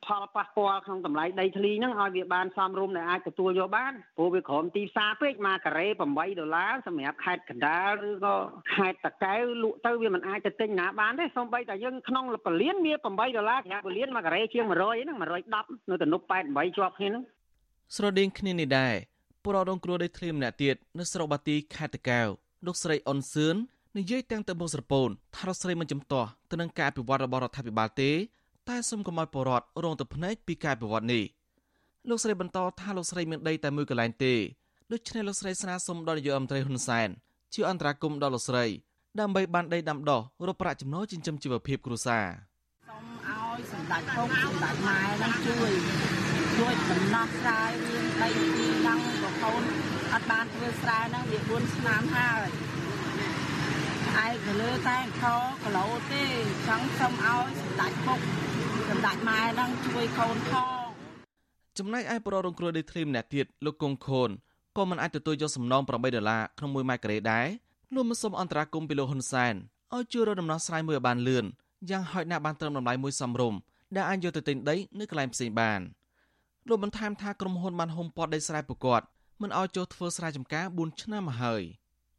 [0.07, 6.01] ផលប៉ះពាល់ក្នុងតម្លៃដីធ្លីហ្នឹងឲ្យវាបានសមរម្យដែលអាចទទួលយកបានព្រោះវាក្រោមទីផ្សារពេកមួយការ៉េ8
[6.41, 8.37] ដុល្លារសម្រាប់ខេត្តកណ្ដាលឬក៏
[8.75, 17.25] ខេត្តតាកែវលក់ទៅវាមិនអាចទៅទិញណាបានទេសូម្បីតែយើងក្នុងពលានវា8ដុល្លារប្រាក់ពលានមួយការ៉េជាង100ហ្នឹង110នៅទំនប់88ជាប់គ្នាហ្នឹង
[17.95, 18.95] ស្រដៀងគ្នានេះដែរ
[19.43, 22.29] ពលរដ្ឋរងគ្រោះដោយធ្លៀមម្នាក់ទៀតនៅស្រុកបាទីខេត្តតាកែវ
[22.67, 23.57] លោកស្រីអ៊ុនសឿន
[23.99, 28.11] និយាយទាំងទៅមុខស្រពោនថារដ្ឋស្រីមិនចំទាស់ទៅនឹងការអភិវឌ្ឍរបស់រដ្ឋាភិបាលទេ
[28.69, 31.25] តែសូមកុំឲ្យពលរដ្ឋរងទៅភ្នែកពីការអភិវឌ្ឍនេះ
[32.09, 34.35] លោកស្រីបន្តថាលោកស្រីមានដីតែមួយកន្លែងទេ
[34.93, 37.09] ដូច្នេះលោកស្រីស្នើសុំដល់នាយករដ្ឋមន្ត្រីហ៊ុនសែន
[37.55, 38.65] ជាអន្តរាគមន៍ដល់លោកស្រី
[39.21, 42.27] ដើម្បីបានដីដាំដុះរកប្រាក់ចំណូលចិញ្ចឹមជីវភាពគ្រួសារ
[42.89, 46.22] សូមឲ្យសម្ដេចពុកសម្ដេចម៉ែនឹងជួយ
[46.59, 49.63] ជួយដំណោះស្រាយរឿងដីទីដល់បងប្អូន
[50.13, 52.49] អត់បានធ្វើស្រែហ្នឹងវា4ឆ្នាំហើយ
[54.25, 55.25] ឯងទៅលើតែខ
[55.63, 56.25] គីឡូទេ
[56.69, 58.19] ចង់សុំឲ្យសម្ដេចពុក
[58.89, 60.83] សម្ដេចម៉ែនឹងជួយកូនផង
[61.79, 64.31] ចំណែកឯប្ររងគ្រួដីធ្លីម្នាក់ទៀតលោកកុងខូន
[64.79, 67.47] ក៏មិនអាចទទួលយកសំណង8ដុល្លារក្នុង1ម៉ែការ៉េដែរ
[67.95, 69.55] លោកមិនសុំអន្តរាគមន៍ពីលោកហ៊ុនសែន
[69.95, 71.45] ឲ្យជួយរកដំណោះស្រាយមួយឲ្យបានលឿន
[71.91, 73.59] យ៉ាងហោចណាស់បានត្រឹមតម្លៃមួយសមរម្យ
[73.97, 75.81] ដែលអាចយកទៅទិញដីនៅកន្លែងផ្សេងបាន
[76.69, 79.01] លោកបន្ថែមថាក្រុមហ៊ុនបានហុំព័ទ្ធដីស្រែប្រកួត
[79.43, 81.63] មិនឲ្យចូលធ្វើស្រែចម្ការ4ឆ្នាំមកហើយ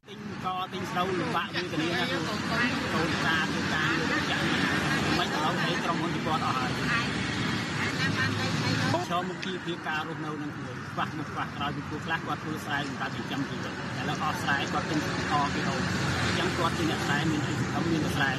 [0.09, 4.45] ទិញកទិញស្រូវលំបាកវាគ្នាណាកូនការធ្វើការចាក់
[5.17, 7.05] មិនដល់ឲ្យក្រុមហ៊ុនប្រកួតអស់ហើយ
[9.11, 14.99] ចូលមុខពីពីការរស់នៅនឹងខ្លួនខ្វះមុខខ្វះក្រោយពីពួកខ្លះគាត់ធ្វើស្រែសម្រាប់ចិញ្ចឹមជីវិតតែឥឡូវអស់ស្រែគាត់ទិញ
[15.31, 15.79] អគេហូប
[16.25, 18.31] អញ្ចឹងគាត់ជាអ្នកស្រែមានអីសង្គមមានស្រែ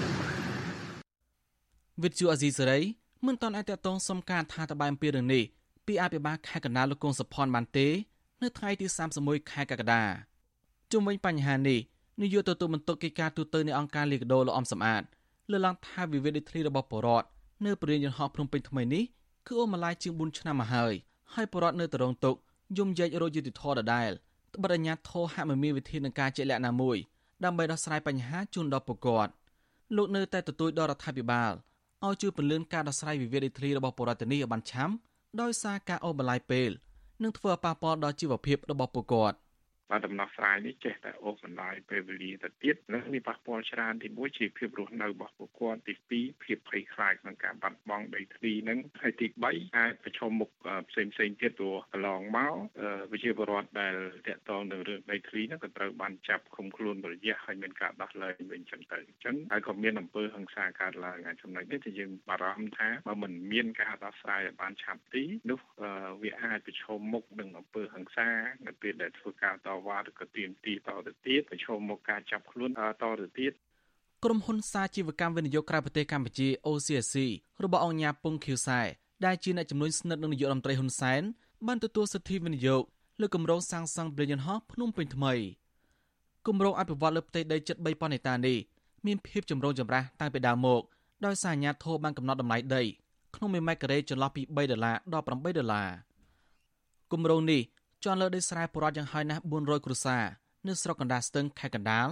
[2.03, 2.81] វិទ្យុអាស៊ីសេរី
[3.27, 5.45] មិនតន់អាចតតងសុំការថាតបែមពីរឿងនេះ
[5.87, 7.89] ពីអភិបាលខេត្តកណ្ដាលលោកកុងសុផនបានទេ
[8.43, 8.87] នៅថ្ងៃទី
[9.19, 10.03] 31ខែកក្កដា
[10.93, 11.81] ជុំវិញបញ្ហានេះ
[12.21, 15.03] នាយកទទួលបន្ទុកកិច្ចការទូតនៃអង្គការលីកាដូលោកអំសំអាត
[15.51, 17.27] លើកឡើងថាវិវាទដីធ្លីរបស់បរដ្ឋ
[17.65, 19.05] នៅព្រានយន្តហោះភ្នំពេញថ្មីនេះ
[19.47, 20.93] គឺអូម៉ាឡៃជាង4ឆ្នាំមកហើយ
[21.35, 22.35] ហើយបរដ្ឋនៅតែរងទុក
[22.79, 24.11] យំយ៉ាច់រោយុតិធធដដែល
[24.55, 26.97] ត្បិតអាញាធរហាក់មិនមានវិធីនឹងការជាក់លាក់ណាមួយ
[27.45, 29.33] ដើម្បីដោះស្រាយបញ្ហាជូនដល់ពលរដ្ឋ
[29.97, 31.53] លោកនៅតែទទូចដល់រដ្ឋាភិបាល
[32.05, 34.95] ឲ្យជួយពន្លឿនការដោះស្រាយវិវាទដីធ្លីរបស់បរដ្ឋនេះឲ្យបានឆាប់
[35.41, 36.71] ដោយសារការអូសបន្លាយពេល
[37.23, 39.37] នឹងធ្វើឲ្យប៉ះពាល់ដល់ជីវភាពរបស់ពលរដ្ឋ
[39.91, 45.95] បាទដំណោះស្រាយនេះចេះតែអូសបន្លាយពេលវេលាទៅទៀតនិងមានប៉ះពាល់ច្រើនទី1ជាភាពរស់នៅរបស់ពលរដ្ឋទី
[46.35, 50.51] 2ភាពភ័យខ្លាចក្នុងការបាត់បង់ដីធ្លីនឹងហើយទី3អាចប្រឈមមុខ
[50.91, 52.55] ផ្សេងផ្សេងទៀតព្រោះកន្លងមក
[53.13, 53.95] វិជាពលរដ្ឋដែល
[54.27, 65.61] តាក់ទងនឹងរឿងដីធ្លីហ្នឹងក៏ត្រូវបានចាប់ឃុំខ្លួនរយៈហើយមានការដោះលែងវិញចឹងទៅអញ្ចឹងហើយក៏មានអំពើហិង្សាកើតឡើងហើយចំណុចនេះដែលយើងបារម្ភថាបើមិនមានការដោះស្រាយឲ្យបានឆាប់ទីនោះ
[66.23, 68.29] វាអាចប្រឈមមុខនឹងអំពើហិង្សា
[68.67, 73.53] នៅពេលដែលធ្វើការតវ៉ាឬក៏ទាមទារតទៅទៀតប្រឈមមុខការចាប់ខ្លួនតទៅទៀត
[74.25, 77.17] ក្រុមហ៊ុនសាជីវកម្មវិនិយោគក្រៅប្រទេសកម្ពុជា OCSC
[77.65, 78.81] របស់អង្គញាពងខៀវសែ
[79.25, 81.23] ដែលជាអ្នកជំនួយស្និទ្ធនឹងនាយករដ្ឋមន្ត្រីហ៊ុនសែន
[81.67, 82.83] បានទទួលសិទ្ធិវិនិយោគ
[83.21, 85.35] លើគម្រោងសាងសង់ប្រេងយន្តហោះភ្នំពេញថ្មី
[86.47, 88.57] គម្រោងអភិវឌ្ឍលើផ្ទៃដីជិត3ប៉ុនហិកតានេះ
[89.07, 90.83] មានភាពចម្រូងចម្រាសតាំងពីដើមមក
[91.27, 92.83] ដោយសារអាជ្ញាធរបានកំណត់តម្លៃដី
[93.35, 95.89] ក្នុង1ម៉ែត្រការ៉េចន្លោះពី3ដុល្លារដល់8ដុល្លារ
[97.13, 97.61] គម្រោងនេះ
[98.05, 100.25] ជន់លើដីស្រែបុរដ្ឋយ៉ាងហោចណាស់400គ្រួសារ
[100.69, 102.09] នៅស្រុកកណ្ដាលស្ទឹងខេត្តកណ្ដាល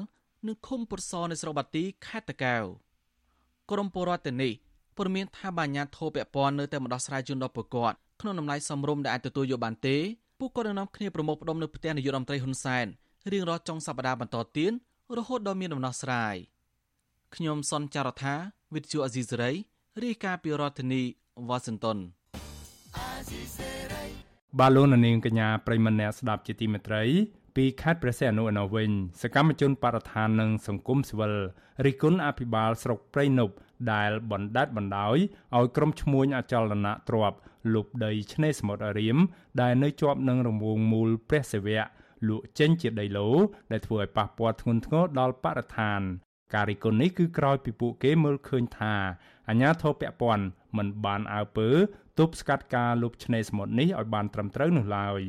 [0.46, 2.64] និងឃុំពុតសនៅស្រុកបាទីខេត្តតាកែវ
[3.70, 4.52] ក្រមពលរដ្ឋទាំងនេះ
[4.96, 9.96] ព័ត៌មានថាបាញ្ញាធោពាក់ព័ន្ធនៅតែម្ដោះស្រាយជូនដល់ពលរដ្ឋក្នុងតម្លៃសមរម្យដែលអាចទទួលយកបានទេ
[10.38, 12.86] ពួកគាត់នឹងនាំគ្នាប្រមូលផ្ដុំនៅផ្ទះនាយករដ្ឋមន្ត្រីហ៊ុនសែន
[13.32, 14.72] រៀងរាល់ចុងសប្តាហ៍បន្តទៀត
[15.16, 16.36] រហូតដល់មានដំណោះស្រាយ
[17.34, 18.34] ខ្ញុំសនចាររថា
[18.74, 19.52] វិទ្យុអេស៊ីសេរី
[20.04, 21.02] រាយការណ៍ពីរដ្ឋធានី
[21.48, 21.98] វ៉ាស៊ីនតោន
[24.60, 27.02] បាឡូននាងកញ្ញាប្រិមម្នាក់ស្ដាប់ជាទីមេត្រី
[27.56, 28.90] ពីខេត្តព្រះសីហនុឯណោះវិញ
[29.22, 31.32] សកម្មជនបរិស្ថាននិងសង្គមស៊ីវិល
[31.84, 33.54] រិះគន់អភិបាលស្រុកព្រៃនប់
[33.92, 35.16] ដែលបណ្ដេតបណ្ដោយ
[35.56, 37.32] ឲ្យក្រុមឈ្មួញអចលនៈទ្រប
[37.74, 39.18] លុបដីឆ្នេរសមុទ្ររៀម
[39.62, 41.80] ដែលនៅជាប់នឹងរង្វង់មូលព្រះសិវៈ
[42.28, 43.28] លក់ចេញជាដីឡូ
[43.72, 46.00] ដែលធ្វើឲ្យប៉ះពាល់ធ្ងន់ធ្ងរដល់បរិស្ថាន
[46.54, 48.94] ការរិះគន់នេះគឺក្រោយពីពួកគេមើលឃើញថា
[49.48, 50.44] អាញាធរពពាន់
[50.76, 51.68] មិនបានអើពើ
[52.18, 55.20] ទប់ស្កាត់ការលុបឆ្នេរសមុទ្រនេះឲ្យបានត្រឹមត្រូវនោះឡើយ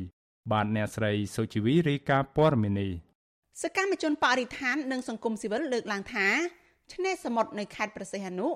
[0.52, 2.92] បាទអ្នកស្រីសុជីវីរាយការណ៍ព័ត៌មាននេះ
[3.62, 6.26] សកម្មជនបរិស្ថាននិងសង្គមស៊ីវិលលើកឡើងថា
[6.92, 8.48] ឆ្នេរសមុទ្រនៅខេត្តប្រសេះអនុ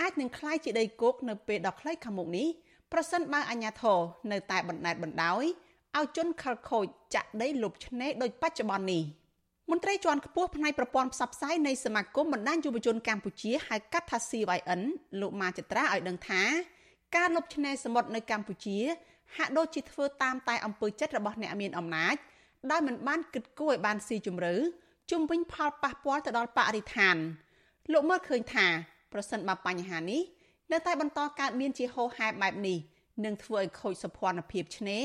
[0.00, 2.48] អាចនឹងคล้ายជាដីគោកនៅពេលដ៏ខ្លីខាងមុខនេះ
[2.92, 3.98] ប្រសិនបើអាជ្ញាធរ
[4.32, 5.44] នៅតែបណ្តែតបណ្ដោយ
[5.98, 6.84] ឲ្យជនខិលខូច
[7.14, 9.04] ចាក់ដីលុបឆ្នេរដោយបច្ចុប្បន្ននេះ
[9.70, 14.80] មន្ត្រីជាន់ខ្ពស់ផ្នែកប្រព័ន្ធផ្សព្វផ្សាយនៃសមាគមបណ្ដាញយុវជនកម្ពុជាហៅកាត់ថា CYN
[15.20, 16.42] លោកម៉ាចត្រាឲ្យដឹងថា
[17.16, 18.78] ការលុបឆ្នេរសមុទ្រនៅកម្ពុជា
[19.36, 22.16] ហាក់ដូចជាធ្វើតាមតែអំពើចិត្តរបស់អ្នកមានអំណាច
[22.70, 24.54] ដោយមិនបានគិតគូរឲ្យបានស៊ីជម្រៅ
[25.10, 27.16] ជុំវិញផលប៉ះពាល់ទៅដល់បរិស្ថាន
[27.92, 28.66] លោកមើលឃើញថា
[29.12, 30.22] ប្រសិនបើបញ្ហានេះ
[30.72, 32.78] នៅតែបន្តកើតមានជាហូរហែបែបនេះ
[33.24, 35.04] នឹងធ្វើឲ្យខូចសុភ័ណភាពឆ្នេរ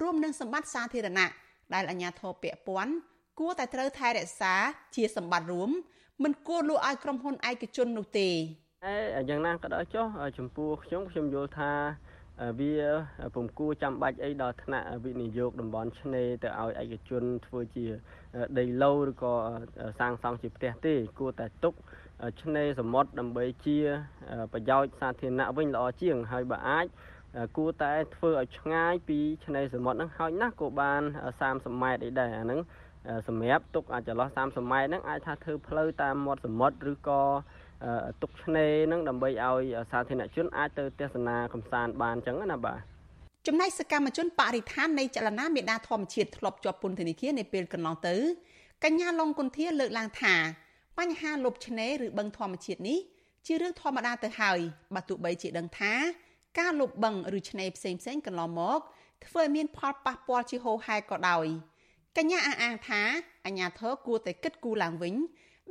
[0.00, 1.28] រួមនឹងសម្បត្តិសាធារណៈ
[1.74, 2.92] ដែលអាជ្ញាធរពាក់ព័ន្ធ
[3.38, 4.54] គួរតែត្រូវថែរក្សា
[4.96, 5.70] ជាសម្បត្តិរួម
[6.22, 8.28] មិនគួរលក់ឲ្យក្រុមហ៊ុនឯកជននោះទេ
[8.86, 10.06] អេយ៉ាងណាក៏ដោយចុះ
[10.38, 11.72] ចំពោះខ្ញុំខ្ញុំយល់ថា
[12.60, 12.74] វា
[13.34, 17.86] ពុំគួរចាំបាច់អីដល់ថ្នាក់វិនិយោគតំបន់ឆ្នេរទៅឲ្យឯកជនធ្វើជា
[18.58, 19.34] ដីឡូឬក៏
[19.98, 21.74] សាងសង់ជាផ្ទះទេគួរតែទុក
[22.42, 23.78] ឆ្នេរសមុទ្រដើម្បីជា
[24.52, 26.86] ប្រយោជន៍សាធារណៈវិញល្អជាងហើយបើអាច
[27.56, 31.02] គួរតែធ្វើឲ្យឆ្ងាយពីឆ្នេរសមុទ្រហ្នឹងហើយណាស់ក៏បាន
[31.40, 32.60] 30ម៉ែត្រអីដែរអាហ្នឹង
[33.28, 37.22] សម្រាប់ទុកអាចចន្លោះ30ម៉ែត្រហ្នឹងអាចថាធ្វើផ្លូវតាមមាត់សមុទ្រឬក៏
[38.22, 42.78] ទុកឆ្នេរហ្នឹងដើម្បីឲ្យសាធារណជនអាចទៅទស្សនាកំសាន្តបានអញ្ចឹងណាបាទ
[43.46, 48.14] ចំណែកសកម្មជនបរិស្ថាននៃចលនាមេដាធម្មជាតិធ្លាប់ជាប់ពន្ធនាគារនៅពេលកន្លងទៅ
[48.84, 50.34] កញ្ញាឡុងគុន្ធាលើកឡើងថា
[50.98, 52.98] បញ្ហាលុបឆ្នេរឬបឹងធម្មជាតិនេះ
[53.46, 54.58] ជារឿងធម្មតាទៅហើយ
[54.94, 55.92] បើទោះបីជាដឹងថា
[56.58, 58.80] ការលុបបឹងឬឆ្នេរផ្សេងផ្សេងកន្លងមក
[59.26, 61.46] ធ្វើឲ្យមានផលប៉ះពាល់ជាហូរហែក៏ដោយ
[62.16, 63.02] កញ្ញាអះអាងថា
[63.46, 65.14] អាញាធរគួរតែគិតគូរឡើងវិញ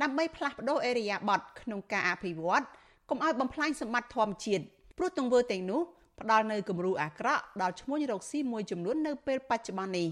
[0.02, 2.64] ដើម្បីផ្លាស់ប្តូរអេរីយ៉ាប័តក្នុងការអភិវឌ្ឍ
[3.10, 4.64] កុំឲ្យបំផ្លាញសម្បត្តិធម្មជាតិ
[4.98, 5.82] ព្រោះទង្វើទាំងនោះ
[6.22, 10.08] ផ្ដល់នៅគំរូអាក្រក់ដល់ឈ្មោះរកស៊ីមួយចំនួននៅពេលបច្ចុប្បន្ននេះ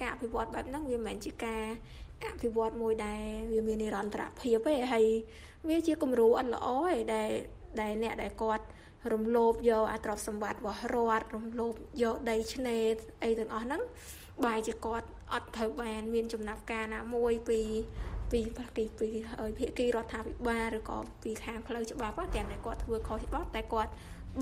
[0.00, 1.64] ការអភិវឌ្ឍបែបហ្នឹងវាមិនមែនជាការ
[2.32, 3.22] អភិវឌ្ឍមួយដែល
[3.52, 5.06] វាមាននិរន្តរភាពទេហើយ
[5.68, 7.30] វាជាគំរូអត់ល្អទេដែល
[7.80, 8.64] ដែលអ្នកដែលគាត់
[9.12, 12.84] រំលោភយកអាទ្រព្យសម្បត្តិរបស់រដ្ឋរំលោភយកដីឆ្នេរ
[13.24, 13.82] អីទាំងអស់ហ្នឹង
[14.44, 17.60] បែរជាគាត់អត់ត្រូវបាន មានចំណាត់ការណាមួយពី
[18.32, 18.40] ពី
[18.76, 19.08] ពីពី
[19.58, 23.90] ភាគីរដ្ឋាភិបាលឬក៏ពីខាងផ្លូវច្បាប់ទាំងតែគាត់ធ្វើខុសច្បាប់តែគាត់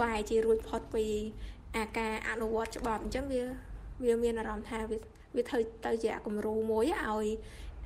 [0.03, 1.07] បែរជារួចផុតពី
[1.77, 3.43] អាការអនុវត្តច្បាប់អញ្ចឹងវា
[4.05, 4.99] វាមានអារម្មណ៍ថាវា
[5.37, 7.27] វាធ្វើទៅជាគំរូមួយឲ្យ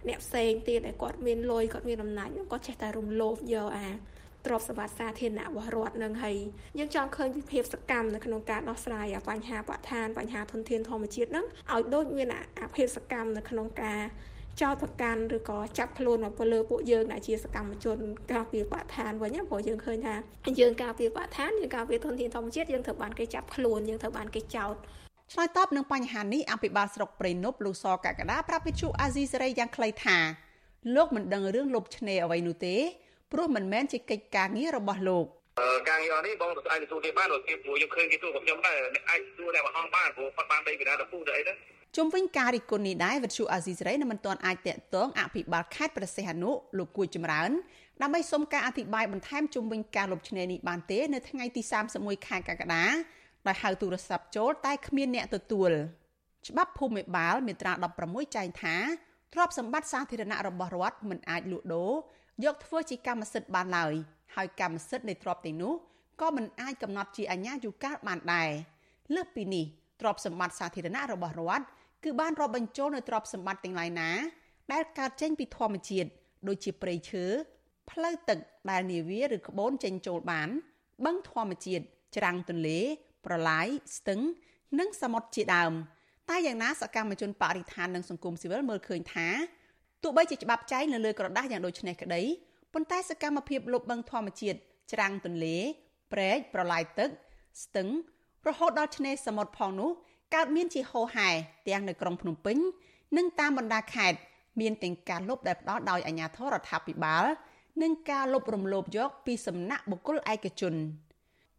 [0.09, 3.89] អ្នកផ្សេងទៀតដែលគាត់មានលុយគាត់មានអំណាចគាត់ចេះតែរំលោភយកអា
[4.47, 6.37] ទ្រព្យសម្បត្តិសាធារណៈរបស់រដ្ឋនឹងហើយ
[6.79, 12.29] យើងចង់ឃើញពីភាពសកម្មនៅក្នុងការដោះស្រាយបញ្ហាបរិស្ថានបញ្ហាធនធានធម្មជាតិហ្នឹងឲ្យដូចមាន
[12.61, 14.01] អាភាពសកម្មនៅក្នុងការ
[14.62, 17.99] ចោទប្រកាន់ឬក៏ចាប់ខ្លួនមកលើពួកយើងដែលជាសកម្មជន
[18.33, 20.14] ការពារបរិស្ថានវិញព្រោះយើងឃើញថា
[20.61, 24.75] យើងការពារបរិស្ថានយើងការពារធនធានធម្មជាតិយើងត្រូវបានគេចាប់ខ្លួនយើងត្រូវបានគេចោទ
[25.33, 30.18] ឆ្លើយតបនឹងបញ្ហានេះអភិបាលស្រុកព្រៃនប់លោកសកកដាប្រាប់វិទ្យុអាស៊ីសេរីយ៉ាងខ្លីថា
[30.97, 32.77] លោកមិនដឹងរឿងលុបឆ្នេរអ្វីនោះទេ
[33.33, 35.27] ព្រោះមិនមែនជាកិច្ចការងាររបស់លោក
[35.88, 38.77] ការងារនេះបងអាចទទួលគេបានគេព្រោះខ្ញុំឃើញគេទទួលខ្ញុំដែរ
[39.11, 41.57] អាចទទួលតែបហងបានព្រោះគាត់បានដីពីណាទៅពូទៅអីហ្នឹង
[42.01, 47.51] ជុំវិញការរិះគន់នេះដែរវិទ្យុអាស៊ីសេរីនៅមិនទាន់អាចតាក់ទងអភិបាលខេត្តព្រះសីហនុលោកគួយចម្រើន
[48.03, 51.63] ដើម្បីសុំការអធិប្បាយបន្ថែមជុំវិញការលុបឆ្នេរនេះបានទេនៅថ្ងៃទី
[51.95, 52.85] 31ខែកក្កដា
[53.47, 55.71] ដោយហៅទូរស័ព្ទចូលតែគ្មានអ្នកទទួល
[56.49, 57.73] ច្បាប់ភូមិបាលមាត្រា
[58.05, 58.77] 16ចែងថា
[59.35, 61.93] ទ្រព្យសម្បត្តិសាធារណៈរបស់រដ្ឋមិនអាចលក់ដូរ
[62.45, 63.95] យកធ្វើជាកម្មសិទ្ធិបានឡើយ
[64.35, 65.75] ហើយកម្មសិទ្ធិនៃទ្រព្យទាំងនោះ
[66.21, 68.51] ក៏មិនអាចកំណត់ជាអាជ្ញាយុកាលបានដែរ
[69.15, 69.67] លើសពីនេះ
[70.01, 71.65] ទ្រព្យសម្បត្តិសាធារណៈរបស់រដ្ឋ
[72.05, 74.11] គឺបានរាប់បញ្ចូលនៅទ្រព្យសម្បត្តិទាំងឡាយណា
[74.73, 76.09] ដែលកើតចេញពីធម្មជាតិ
[76.49, 77.25] ដូចជាព្រៃឈើ
[77.91, 78.39] ផ្លូវទឹក
[78.71, 80.49] ដែលនាវាឬក្បូនចេញចូលបាន
[81.05, 81.85] បឹងធម្មជាតិ
[82.17, 82.79] ច្រាំងទន្លេ
[83.27, 84.21] ប្រឡាយស្ទឹង
[84.79, 85.73] និងសមុទ្រជាដើម
[86.29, 89.29] តែយ៉ាងណាសកម្មជនបរិស្ថាននិងសង្គមស៊ីវិលមើលឃើញថា
[90.03, 92.23] ទោះបីជាច្បាប់ចែងនៅលើក្រដាស់យ៉ាងដូចនេះក្តី
[92.75, 94.59] ប៉ុន្តែសកម្មភាពលុបបឹងធម្មជាតិ
[94.93, 95.57] ច្រាំងទន្លេ
[96.13, 97.11] ព្រែកប្រឡាយទឹក
[97.63, 97.89] ស្ទឹង
[98.49, 99.91] រហូតដល់ឆ្នេរសមុទ្រផងនោះ
[100.35, 101.29] កើតមានជាហូរហែ
[101.69, 102.57] ទាំងនៅក្រុងភ្នំពេញ
[103.17, 104.19] និងតាមបណ្ដាខេត្ត
[104.61, 107.25] មានទាំងការលុបដែលផ្ដល់ដោយអាជ្ញាធររដ្ឋាភិបាល
[107.83, 110.75] និងការលុបរំលោភយកពីសំណាក់បុគ្គលឯកជន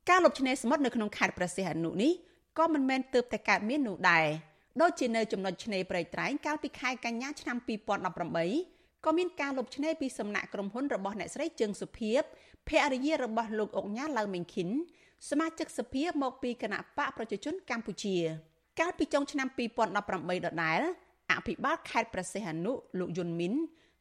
[0.09, 2.11] ការលុបឆ្នេរសមុទ្រនៅក្នុងខេត្តព្រះសីហនុនេះ
[2.57, 4.25] ក៏មិនមែនទើបតែកើតមាននោះដែរ
[4.81, 7.57] ដូចជានៅចំណុចឆ្នេរព្រែកត្រែងកាលពីខែកញ្ញាឆ្នាំ
[8.31, 12.21] 2018ក៏មានការលុបឆ្នេរពីសំណាក់ក្រុមហ៊ុនរបស់អ្នកស្រីជើងសុភីប
[12.67, 14.69] ភរិយារបស់លោកអុកញ៉ាឡៅមេងខិន
[15.29, 18.17] សមាជិកសភាមកពីគណៈបកប្រជាជនកម្ពុជា
[18.79, 19.47] កាលពីចុងឆ្នាំ
[19.97, 20.81] 2018ដដែល
[21.31, 23.53] អភិបាលខេត្តព្រះសីហនុលោកយុនមីន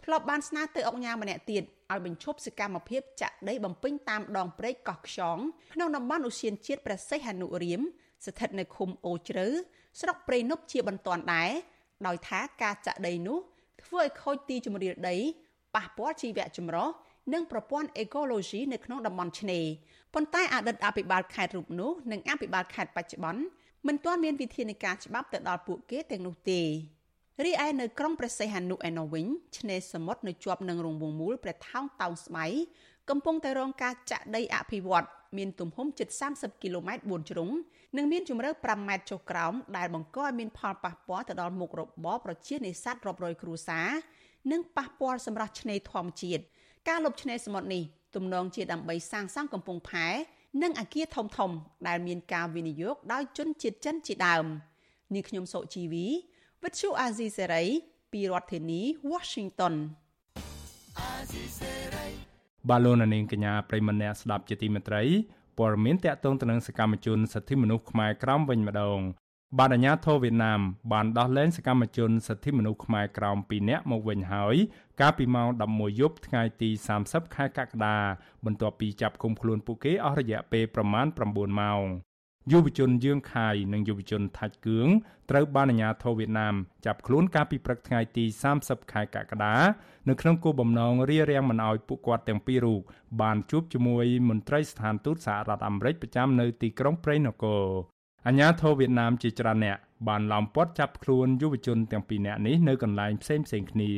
[0.04, 1.62] ធ្លាប់បានស្នើទៅអង្គការម្នាក់ទៀត
[1.92, 5.38] ឲ្យបញ្ឈប់សកម្មភាពចាក់ដីបំពេញតាមដងព្រែកកោះខ្យង
[5.74, 7.80] ក្នុងតំបន់ឧស្សាហជាតិព្រះសីហនុរៀម
[8.26, 9.46] ស្ថិតនៅឃុំអូជ្រៅ
[10.00, 11.50] ស្រុកព្រៃនប់ជាបន្ទាន់ដែរ
[12.06, 13.38] ដោយថាការចាក់ដីនោះ
[13.82, 15.16] ធ្វើឲ្យខូចទីជម្រាលដី
[15.76, 16.88] ប៉ះពាល់ជីវៈចម្រុះ
[17.32, 19.64] និងប្រព័ន្ធអេកូឡូស៊ីនៅក្នុងតំបន់ឆ្នេរ
[20.14, 23.42] ប៉ុន្តែអតីតអភិបាលខេត្តរូបនោះនិងអភិបាលខេត្តបច្ចុប្បន្ន
[23.88, 26.60] មិនទាន់មានវិធានការច្បាប់ទៅដល់ពួកគេទាំងនោះទេ
[27.44, 29.26] រីឯនៅក្រុងព្រះសីហនុឯណោះវិញ
[29.58, 32.46] ឆ្នេរសមុទ្រនៅជាប់នឹងរង្វង់មូលព្រះថោងតោងស្បៃ
[33.10, 37.50] កំពុងតែរងការចាក់ដីអភិវឌ្ឍមានទំហំជិត30គីឡូម៉ែត្រ4ជ្រុង
[37.96, 43.88] និងមានជម្រៅ5ម៉ែត្រចុះក្រោមដែលបង្កឲ្យមានផលប៉ះពាល់ទៅដល់មុខរបរប្រជានេសាទរាប់រយគ្រួសារ
[44.52, 46.42] និងប៉ះពាល់សម្រាប់ឆ្នេរធម្មជាតិ
[46.88, 47.82] ការលុបឆ្នេរសមុទ្រនេះ
[48.16, 50.08] ទំនងជាដើម្បីសាងសង់កំពង់ផែ
[50.62, 51.50] និងអគារធំធំ
[51.88, 54.44] ដែលមានការវិនិយោគដោយជនជាតិចិនជាដើម
[55.14, 56.06] នាងខ្ញុំសុជីវី
[56.62, 57.64] វិទ្យុអាស៊ីសេរី
[58.12, 58.80] ពីរដ្ឋធានី
[59.12, 59.74] Washington
[62.68, 65.02] បាឡូណានីងកញ្ញាប្រិមម្នាក់ស្ដាប់ជាទីមេត្រី
[65.58, 69.00] ព័ត៌មានតាក់ទងទៅនឹងសកម្មជនសិទ្ធិមនុស្សខ្មែរក្រោមវិញម្ដង
[69.56, 70.60] បានអាជ្ញាធរវៀតណាម
[70.92, 74.56] បានដោះលែងសកម្មជនសិទ្ធិមនុស្សខ្មែរក្រោម2នាក់មកវិញហើយ
[75.00, 76.70] កាលពីម៉ោង11យប់ថ្ងៃទី
[77.02, 77.98] 30ខែកក្កដា
[78.44, 81.84] បន្ទាប់ពីចាប់ឃុំខ្លួនពួកគេអស់រយៈពេលប្រមាណ9ម៉ោង
[82.52, 84.88] យុវជនយឿងខាយនិងយុវជនថាច់គឿង
[85.30, 86.54] ត្រូវបានអាជ្ញាធរវៀតណាម
[86.86, 88.24] ចាប់ខ្លួនកាលពីព្រឹកថ្ងៃទី
[88.58, 89.56] 30ខែកក្កដា
[90.08, 92.80] នៅក្នុងគោលបំណងរារាំងមិនឲ្យពួកគាត់ទាំងពីររូប
[93.20, 97.64] បានជួបជាមួយមន្ត្រីស្ថានទូតសហរដ្ឋអាមេរិកប្រចាំនៅទីក្រុងព្រៃនគរ
[98.30, 103.92] អាញាធរវៀតណាមជាច្រើនអ្នកបានឡោមព័ទ្ធចាប់ខ្លួនយុវជនទាំងពីរនាក់នេះនៅកន្លែងផ្សេងផ្សេងគ្នា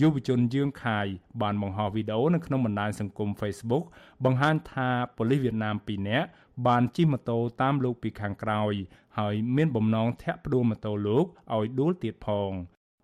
[0.00, 1.06] យុវជនយឿងខាយ
[1.42, 3.84] បានបង្ហោះវីដេអូនៅក្នុងបណ្ដាញសង្គម Facebook
[4.24, 6.26] បង្ហាញថាប៉ូលីសវៀតណាម2នាក់
[6.66, 8.72] បានជិះម៉ូតូតាមលោកពីខាងក្រោយ
[9.18, 12.50] ហើយមានបំណងធាក់ផ្ដួលម៉ូតូលោកឲ្យដួលទៀតផង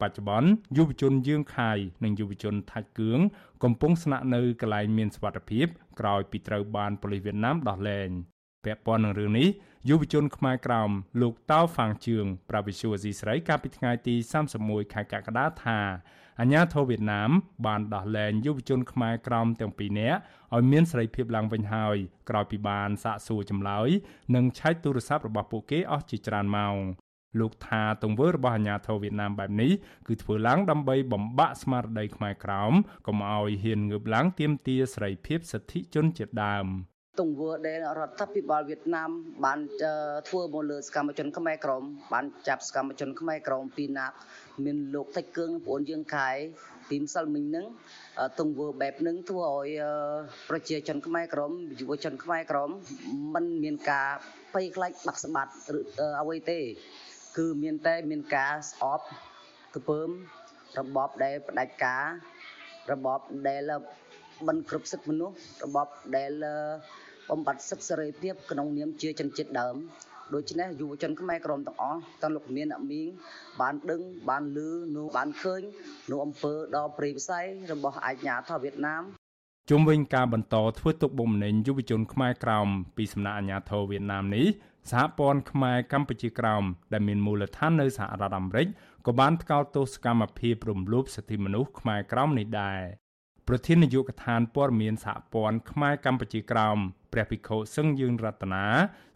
[0.01, 3.21] បច្ចុប្បន្នយុវជនយឿងខាយនិងយុវជនថាច់គឿង
[3.63, 5.67] កំពុងស្នាក់នៅកន្លែងមានសុវត្ថិភាព
[6.01, 8.11] ក្រោយពីត្រូវបានប៉ូលីសវៀតណាមដោះលែង
[8.67, 9.49] ពាក់ព័ន្ធនឹងរឿងនេះ
[9.89, 10.91] យុវជនខ្មែរក្រោម
[11.23, 14.15] លោកតៅហ្វាងជឿងប្រាវិសុវស៊ីស្រីកាលពីថ្ងៃទី
[14.55, 15.79] 31ខែកក្កដាថា
[16.41, 17.31] អាញាធរវៀតណាម
[17.67, 20.19] បានដោះលែងយុវជនខ្មែរក្រោមទាំងពីរនាក់
[20.55, 21.97] ឲ្យមានសេរីភាពឡើងវិញហើយ
[22.31, 23.89] ក្រោយពីបានសាកសួរចម្លើយ
[24.35, 26.77] និងឆែកទូរស័ព្ទរបស់ពួកគេអស់ជាច្រើនម៉ោង
[27.41, 29.73] លោកថាទង្វើរបស់អាញាធរវៀតណាមបែបនេះ
[30.07, 32.73] គឺធ្វើឡើងដើម្បីបំបាក់ស្មារតីខ្មែរក្រោម
[33.07, 36.69] កុំឲ្យហ៊ានងើបឡើងទាមទារសេរីភាពសិទ្ធិជនជាតិដើម
[37.21, 39.11] ទង្វើដែលរដ្ឋាភិបាលវៀតណាម
[39.45, 39.59] បាន
[40.29, 44.17] ធ្វើមកលើសកម្មជនខ្មែរក្រមបានចាប់សកម្មជនខ្មែរក្រមពីរនាក់
[44.65, 46.31] មានលោកតិចគឿងនិងប្អូនយើងខែ
[46.91, 47.67] ទីម្សិលមិញហ្នឹង
[48.41, 49.69] ទង្វើបែបហ្នឹងធ្វើឲ្យ
[50.49, 52.71] ប្រជាជនខ្មែរក្រមយុវជនខ្មែរក្រម
[53.35, 54.09] มันមានការ
[54.53, 55.81] ភ័យខ្លាចបាក់ស្បាត់ឬ
[56.21, 56.61] អ្វីទេ
[57.37, 59.07] គឺមានតែមានការស្អប់
[59.75, 60.11] កពើម
[60.79, 62.05] របបដែលផ្ដាច់ការ
[62.93, 63.71] របបដែល
[64.47, 66.33] មិនគ្រប់សិទ្ធិមនុស្សរបបដែល
[67.31, 69.77] បំបត្តិសិទ្ធិសេរីភាពក្នុងនាមជាជនជាតិដើម
[70.35, 73.09] ដូច្នេះយុវជនខ្មែរក្រមទាំងអស់ទាំងលោកមានអ្នកមីង
[73.61, 74.59] បានដឹងបានឮ
[74.97, 75.63] នោះបានឃើញ
[76.11, 77.41] នោះអំពើដ៏ព្រៃផ្សៃ
[77.73, 79.03] របស់អាជ្ញាធរវៀតណាម
[79.71, 84.47] ជុំវិញការបន្តធ្វើទុកបុកម្នេញយុវជនខ្មែរក្រោមពីសំណាក់អាជ្ញាធរវៀតណាមនេះ
[84.91, 88.67] សហព័ន្ធខ្មែរកម្ពុជាក្រោមដែលមានមូលដ្ឋាននៅសហរដ្ឋអាមេរិក
[89.07, 92.81] ក៏បានថ្កោលទោសកម្មភាពរំលោភសិទ្ធិមនុស្សខ្មែរក្រោមនេះដែរ
[93.49, 96.79] ប្រធាននាយកដ្ឋានព័ត៌មានសហព័ន្ធខ្មែរកម្ពុជាក្រោម
[97.13, 98.65] ព្រះភិក្ខុសឹងយើងរតនា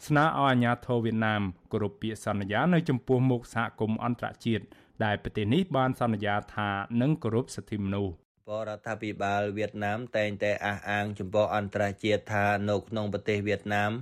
[0.06, 4.64] ស្នើឲ្យអាជ្ញាធរវៀតណាមគោរពពាក្យសន្យានៅចំពោះមុខសហគមន៍អន្តរជាតិ
[5.04, 6.68] ដែលប្រទេសនេះបានសន្យាថា
[7.00, 8.12] នឹងគោរពសិទ្ធិមនុស្ស
[8.48, 13.92] ពបរដ្ឋាភិបាលវៀតណាមតែងតែអះអាងចំពោះអន្តរជាតិថានៅក្នុងប្រទេសវៀតណាម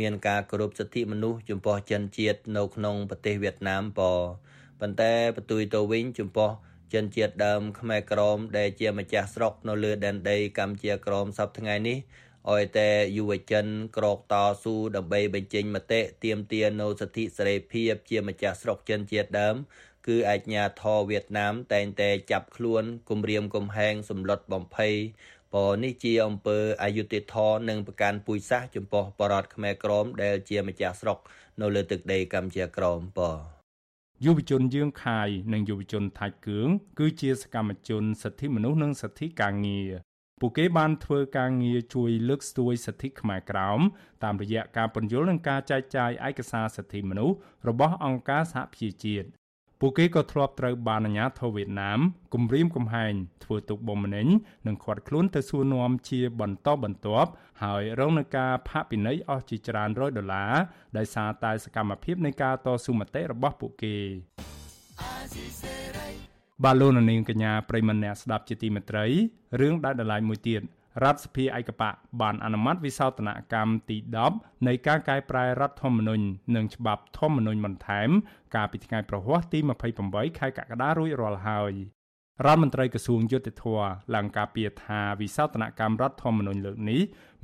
[0.00, 4.00] មានការគោរពសិទ្ធិមនុស្សចំពោះជនជាតិនៅក្នុងប្រទេសវៀតណាមព
[4.80, 6.50] ប៉ុន្តែបន្ទុយទៅវិញចំពោះ
[6.92, 11.98] ជនជាតិដើមខ្មែរក្រមដែលជាម្ចាស់ស្រុកនៅលើដែនដីកម្ពុជាក្រមសពថ្ងៃនេះ
[12.50, 13.66] អោយតែយុវជន
[13.96, 19.56] ក្រកតស៊ូដើម្បីបញ្ចេញមតិទាមទារនូវសិទ្ធិសេរីភាពជាម្ចាស់ស្រុកជនជាតិដើម
[20.06, 24.94] គឺអាជ្ញាធរវៀតណាមតែងតែចាប់ខ្លួនគំរាមកំហែងសម្លុតបំភ័យ
[25.52, 31.18] ព្រោះនេះជាអំពើអយុត្តិធម៌និងប្រកាន់ពូជសាសន៍ចំពោះបរតខ្មែរក្រមដែលជាម្ចាស់ស្រុក
[31.60, 33.20] នៅលើទឹកដីកម្ពុជាក្រមប
[34.24, 36.68] យុវជនយើងខាយនិងយុវជនថៃគឿង
[36.98, 39.90] គឺជាសកម្មជនសិទ្ធិមនុស្សនិងសិទ្ធិការងារ
[40.40, 43.80] ពួកគេបានធ្វើការងារជួយលើកស្ទួយសិទ្ធិខ្មែរក្រោម
[44.24, 47.36] តាមរយៈការពន្យល់និងការចែកចាយឯកសារសិទ្ធិមនុស្ស
[47.68, 49.28] របស់អង្គការសហប្រជាជាតិ
[49.82, 52.00] ពួកគេក៏ធ្លាប់ត្រូវបានអាជ្ញាធរវៀតណាម
[52.34, 53.12] គំរាមកំហែង
[53.44, 54.26] ធ្វើទុកបុកម្នេញ
[54.66, 57.30] និងឃាត់ខ្លួនទៅសួរនាំជាបន្តបន្ទាប់
[57.62, 60.52] ហើយរងនឹងការផាកពិន័យអស់ជាច្រើនរយដុល្លារ
[60.96, 63.96] ដោយសារតែសកម្មភាពនៃការតស៊ូមតិរបស់ពួកគេ
[66.64, 69.06] បាឡូននាងកញ្ញាប្រិមម្នាក់ស្ដាប់ជាទីមេត្រី
[69.60, 70.62] រឿងដែលដライមួយទៀត
[71.02, 71.90] រដ្ឋសភាឯកបៈ
[72.20, 73.96] បានអនុម័តវិសោធនកម្មទី
[74.32, 76.24] 10នៃការកែប្រែរដ្ឋធម្មនុញ្ញ
[76.56, 78.10] និងច្បាប់ធម្មនុញ្ញបន្ថែម
[78.54, 79.58] កាលពីថ្ងៃប្រហ័សទី
[79.98, 81.72] 28ខែកក្កដារួចរាល់ហើយ
[82.46, 83.64] រដ្ឋមន្ត្រីក្រសួងយុតិធធ
[84.14, 87.00] ឡើងការពីថាវិសោធនកម្មរដ្ឋធម្មនុញ្ញលើកនេះ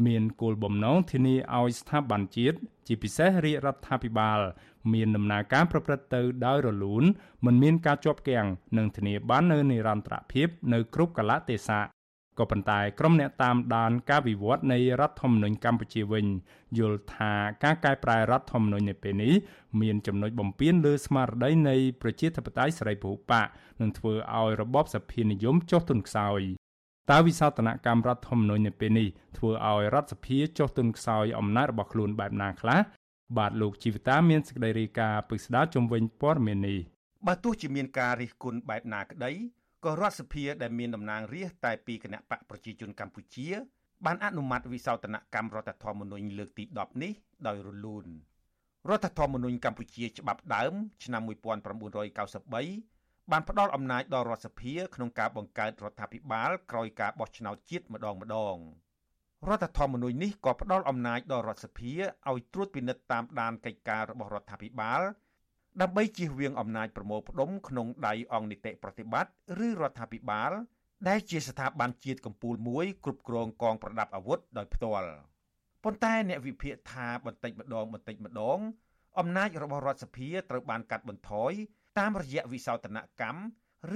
[0.07, 4.41] មានគោលបំណងធានាឲ្យស្ថាប័នជាតិជាពិសេសរាជរដ្ឋាភិបាល
[4.93, 7.05] មានដំណើរការប្រព្រឹត្តទៅដោយរលូន
[7.47, 8.47] មិនមានការជាប់គាំង
[8.79, 11.96] និងធានាបាននូវនិរន្តរភាពនៅគ្រប់កលៈទេសៈ
[12.39, 16.27] ក៏ប៉ុន្តែក្រុមអ្នកតាមដានការវិវត្តនៃរដ្ឋធម្មនុញ្ញកម្ពុជាវិញ
[16.79, 17.33] យល់ថា
[17.65, 19.35] ការកែប្រែរដ្ឋធម្មនុញ្ញនៅពេលនេះ
[19.81, 23.47] មានចំណុចបំពានលើស្មារតីនៃប្រជាធិបតេយ្យសេរីពហុបក
[23.81, 26.41] និងធ្វើឲ្យរបបសភានិយមចុះទុនខ្សោយ
[27.11, 32.81] តើវិសោធនកម្មរដ្ឋធម្មនុញ្ញនៅពេលនេះធ្វើឲ្យរដ្ឋសភាចុះទុនខ្សោយអំណាចរបស់ខ្លួនបែបណាខ្លះ
[33.37, 36.79] បាទលោកជីវតាមានសេចក្តីរាយការណ៍ពិស្ដារជំវិញព័ត៌មាននេះ
[37.27, 39.33] បើទោះជាមានការរិះគន់បែបណាក្តី
[39.85, 43.49] ក៏រដ្ឋសភាដែលមានតំណាងរាស្ត្រតែពីគណៈបកប្រជាជនកម្ពុជា
[44.05, 47.13] បានអនុម័តវិសោធនកម្មរដ្ឋធម្មនុញ្ញលើកទី10នេះ
[47.47, 48.07] ដោយរលូន
[48.91, 50.73] រដ្ឋធម្មនុញ្ញកម្ពុជាច្បាប់ដើម
[51.05, 58.57] ឆ្នាំ1993បានផ្ដល់អំណាចដល់រដ្ឋសភាក្នុងការបង្កើតរដ្ឋាភិបាលក្រោយការបោះឆ្នោតជាតិម្ដងម្ដង
[59.49, 61.93] រដ្ឋធម្មនុញ្ញនេះក៏ផ្ដល់អំណាចដល់រដ្ឋសភា
[62.29, 65.03] ឲ្យត្រួតពិនិត្យតាមដានកិច្ចការរបស់រដ្ឋាភិបាល
[65.83, 69.33] ដើម្បីជៀសវាងអំណាចប្រមូលផ្ដុំក្នុងដៃអង្គនីតិប្រតិបត្តិ
[69.67, 70.53] ឬរដ្ឋាភិបាល
[71.09, 75.09] ដែលជាស្ថាប័នជាតិកម្ពុជាមួយគ្រប់គ្រងកងប្រដាប់អាវុធដោយផ្ទាល់
[75.85, 78.59] ប៉ុន្តែអ្នកវិភាគថាបន្តិចម្ដងបន្តិចម្ដង
[79.19, 81.53] អំណាចរបស់រដ្ឋសភាត្រូវបានកាត់បន្ថយ
[81.99, 83.43] តាមរយៈវិសោធនកម្ម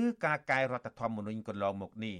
[0.05, 2.17] ឬការកែរដ្ឋធម្មនុញ្ញកន្លងមកនេះ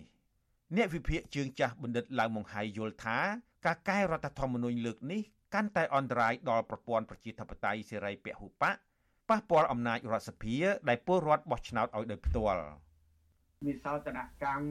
[0.77, 3.19] អ្នកវិភាគជើងចាស់បណ្ឌិតឡៅម៉ុងហៃយល់ថា
[3.67, 5.23] ការកែរដ្ឋធម្មនុញ្ញលើកនេះ
[5.55, 8.77] កាន់តែអន្តរាយដល់ប្រព័ន្ធប្រជាធិបតេយ្យសេរីពហុបក
[9.31, 10.57] ប៉ះពាល់អំណាចរដ្ឋសភា
[10.89, 12.63] ដែលពលរដ្ឋបោះឆ្នោតឲ្យដោយផ្ទាល់
[13.67, 14.69] វិសោធនកម្ម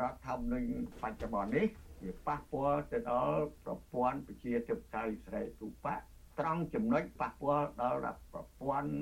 [0.00, 0.70] រដ្ឋធម្មនុញ្ញ
[1.02, 1.66] បច្ចុប្បន្ននេះ
[2.04, 5.94] វាប៉ះពាល់ទៅដល់ប្រព័ន្ធប្រជាធិបតេយ្យសេរីទូបៈ
[6.38, 8.92] ត្រង់ចំណុចប៉ះពាល់ដល់ប្រព័ន្ធ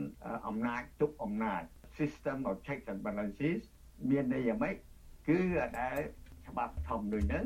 [0.47, 1.63] អំណាចទុកអំណាច
[1.99, 3.61] system of checks and balances
[4.11, 4.75] មានន័យយ៉ាងម៉េច
[5.29, 5.41] គឺ
[5.81, 5.99] ដែល
[6.49, 7.45] ច្បាប់ធម្មនុញ្ញហ្នឹង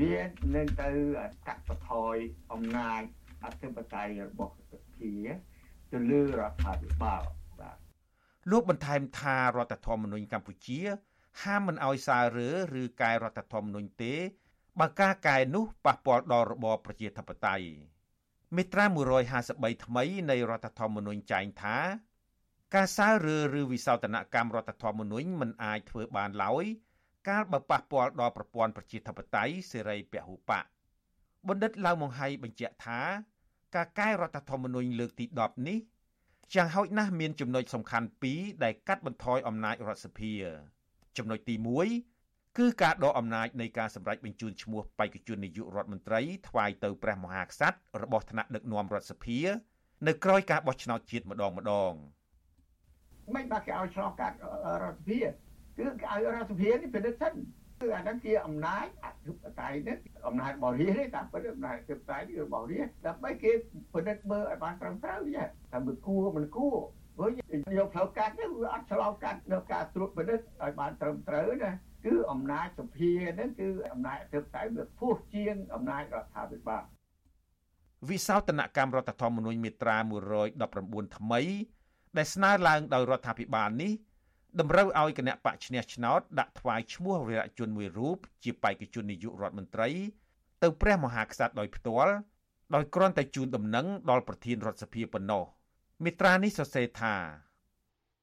[0.00, 0.16] វា
[0.54, 0.90] នឹងទៅ
[1.48, 2.16] កាត់បន្ថយ
[2.52, 3.02] អំណាច
[3.44, 5.12] អធិបតេយ្យរបស់សភា
[5.92, 7.22] ទៅលើរដ្ឋាភិបាល
[7.60, 7.78] បាទ
[8.50, 10.80] លោកបន្ថែមថារដ្ឋធម្មនុញ្ញកម្ពុជា
[11.42, 14.14] ហាមមិនអោយសាររើឬកែរដ្ឋធម្មនុញ្ញទេ
[14.80, 17.66] បើការកែនោះប៉ះពាល់ដល់របបប្រជាធិបតេយ្យ
[18.56, 18.84] មាត្រា
[19.34, 21.76] 153ថ្មីនៃរដ្ឋធម្មនុញ្ញចែងថា
[22.74, 26.64] ការសាររើឬវិសោធនកម្មរដ្ឋធម្មនុញ្ញមិនអាចធ្វើបានឡើយ
[27.28, 30.64] កាលបើប៉ះពាល់ដល់ប្រព័ន្ធប្រជាធិបតេយ្យសេរីពហុបក
[31.48, 33.00] បណ្ឌិតឡៅម៉ុងហៃបញ្ជាក់ថា
[33.74, 35.78] ការកែរដ្ឋធម្មនុញ្ញលើកទី10នេះ
[36.54, 40.32] យ៉ាងហោចណាស់មានចំណុចសំខាន់ពីរដែលកាត់បន្ថយអំណាចរដ្ឋសភា
[41.18, 41.54] ចំណុចទី
[42.06, 49.38] 1គឺការដកអំណាចនៃការសម្រេចបញ្ជូនឈ្មោះបេក្ខជននាយករដ្ឋមន្ត្រីថ្វាយទៅព្រះមហាក្សត្ររបស់ថ្នាក់ដឹកនាំរដ្ឋសភា
[50.06, 51.92] នៅក្រោយការបោះឆ្នោតជាតិម្ដងម្ដង
[53.34, 54.36] មិនបាក់គេឲ្យឆ្លោះកាត់
[54.82, 57.32] រដ្ឋសភាគឺគេឲ្យរដ្ឋសភានេះពិនិត្យសិន
[57.80, 63.52] គឺអាហ្នឹងជាអំណាចអធិបតេយ្យនេះអំណាចបរិយាទេតាមពិតអំណាចអធិបតេយ្យនេះរបស់រាជដើម្បីគេ
[63.94, 66.76] ពិនិត្យមើលឲ្យបានត្រឹមត្រូវចាថាមិនគួរមិនគួរ
[67.16, 67.30] ព្រោះ
[67.78, 71.70] យកផ្លូវកាត់នេះវាអត់ឆ្លងកាត់នៅការត្រួតពិនិត្យឲ្យបានត្រឹមត្រូវណា
[72.06, 76.82] គឺអំណាចសភាហ្នឹងគឺអំណាចអធិបតេយ្យវាខ្ពស់ជាងអំណាចរដ្ឋាភិបាល
[78.08, 79.96] វិសោធនកម្មរដ្ឋធម្មនុញ្ញមាត្រា
[80.56, 81.40] 119ថ្មី
[82.16, 83.92] ដែលស្នើឡើងដោយរដ្ឋាភិបាលនេះ
[84.58, 89.88] តម្រូវឲ្យគណៈបកឈ្នះឆ្នោតដាក់ថ្វាយឈ្មោះវីរៈជនមួយរូបជាបេក្ខជននាយករដ្ឋមន្ត្រី
[90.62, 92.14] ទៅព្រះមហាក្សត្រដោយផ្ទាល់
[92.74, 95.44] ដោយគ្រាន់តែជូនដំណឹងដល់ប្រធានរដ្ឋសភាប៉ុណ្ណោះ
[96.04, 97.14] មិត្រានេះសរសេរថា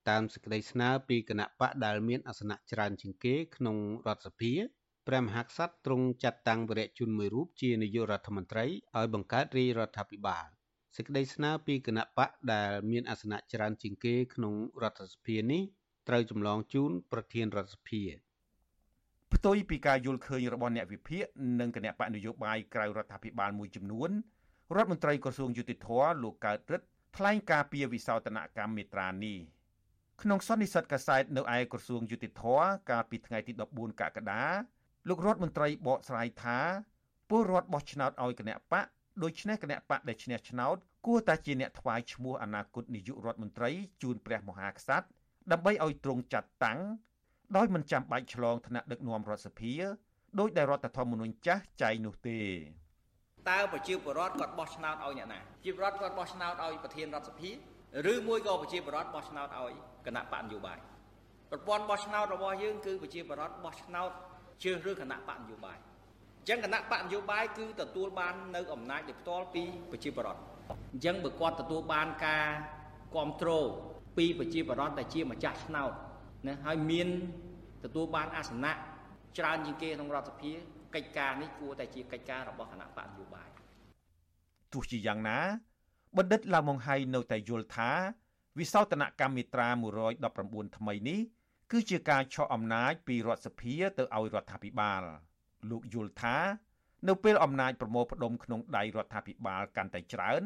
[0.10, 4.54] តាមសេចក្តីស្នើពីគណៈបកដែលមានអាសនៈច្រើនជាងគេក្នុងរដ្ឋសភា
[5.08, 10.48] ព្រះមហាក្សត្រទ្រង់ចាត់តាំងវីរៈជនមួយរូបជានាយករដ្ឋមន្ត្រីឲ្យបង្កើតរាជរដ្ឋាភិបាល
[10.96, 15.64] សេចក្តីស្នើពីគណៈបកដែលមានអាសនៈច្រើនជាងគេក្នុងរដ្ឋសភានេះ
[16.08, 18.04] ត្រូវចម្លងជូនប្រធានរដ្ឋសភា
[19.34, 21.24] ផ្ទុយពីការយល់ឃើញរបស់អ្នកវិភាគ
[21.60, 24.10] និងគណៈបកនយោបាយក្រៅរដ្ឋាភិបាលមួយចំនួន
[24.76, 25.88] រដ្ឋមន្ត្រីក្រសួងយុតិធធ
[26.24, 26.88] លោកកើតរិទ្ធ
[27.18, 29.38] ថ្លែងការពីវិសោធនកម្មមេត្រានេះ
[30.22, 32.44] ក្នុងសន្និសីទកាសែតនៅឯក្រសួងយុតិធធ
[32.90, 34.44] កាលពីថ្ងៃទី14កក្កដា
[35.08, 36.60] លោករដ្ឋមន្ត្រីបកស្រាយថា
[37.30, 38.86] ពលរដ្ឋបោះឆ្នោតឲ្យគណៈបក
[39.24, 40.76] ដូច្នេះគណៈបកដែលឈ្នះឆ្នោត
[41.08, 45.08] គួរតែជាអ្នកថ្វាយឈ្មោះអនាគតនាយករដ្ឋមន្ត្រីជូនព្រះមហាក្សត្រ
[45.52, 46.80] ដើម្បីឲ្យទ្រង់ចាត់តាំង
[47.58, 49.74] ដោយមិនចាំបាច់ឆ្លងថ្នាក់ដឹកនាំរដ្ឋសភា
[50.40, 52.40] ដោយដែលរដ្ឋធម្មនុញ្ញចាស់ចែងនោះទេ
[53.50, 57.52] តើប្រជាពលរដ្ឋគាត់បោះឆ្នោតឲ្យអ្នកណាប្រជាពលរដ្ឋគាត់បោះឆ្នោតឲ្យប្រធានរដ្ឋសភា
[58.14, 59.72] ឬមួយក៏ប្រជាពលរដ្ឋបោះឆ្នោតឲ្យ
[60.06, 60.78] គណៈបកនយោបាយ
[61.52, 64.10] ប្រព័ន្ធបោះឆ្នោតរបស់យើងគឺប្រជាពលរដ្ឋបោះឆ្នោត
[64.64, 65.78] ជ្រើសរើសគណៈបកនយោបាយ
[66.40, 70.42] អញ្ចឹងគណៈបកនយោបាយគឺទទួលបាននៅអំណាចដោយផ្ទាល់ពីប្រជាពលរដ្ឋ
[70.94, 72.48] អញ្ចឹងបើគាត់ទទួលបានការ
[73.14, 73.68] គ្រប់គ្រង
[74.18, 75.92] ពីប្រជាពលរដ្ឋដែលជាម្ចាស់ឆ្នោត
[76.48, 77.08] ណាហើយមាន
[77.84, 78.74] ទទួលបានអាសនៈ
[79.38, 80.52] ច្រើនជាងគេក្នុងរដ្ឋសភា
[80.96, 83.50] កិច្ចការនេះគួរតែជាកិច្ចការរបស់គណៈបកនយោបាយ
[84.74, 85.40] ទោះជាយ៉ាងណា
[86.18, 87.92] បណ្ឌិតឡាវម៉ុងហៃនៅតែយល់ថា
[88.60, 89.70] វិសោធនកម្មមេត្រា
[90.24, 91.20] 119ថ្មីនេះ
[91.72, 95.02] គឺជាការឆក់អំណាចពីរដ្ឋសភាទៅឲ្យរដ្ឋាភិបាល
[95.70, 96.38] លោកយល់ថា
[97.08, 100.44] នៅពេលអំណាចប្រមូលផ្ដុំក្នុងដៃរដ្ឋាភិបាលកាន់តែច្រើន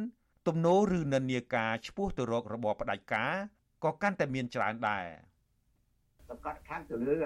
[0.47, 3.34] ទំនោរឬនិន្នាការឈ្មោះទៅរករបបផ្ដាច់ការ
[3.84, 5.06] ក៏កាន់តែមានច្រើនដែរ
[6.30, 7.18] សង្កត់ខាន់ទៅលើ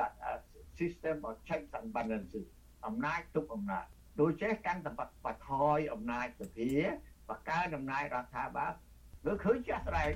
[0.80, 2.48] system of checks and balances
[2.86, 3.86] អំណាចទុកអំណាច
[4.22, 4.92] ដូចចេះកាន់តែ
[5.26, 6.70] បថយអំណាចសភា
[7.30, 8.74] បកកើអំណាចរដ្ឋាភិបាល
[9.26, 10.12] លើឃើញចាស់ស្រែក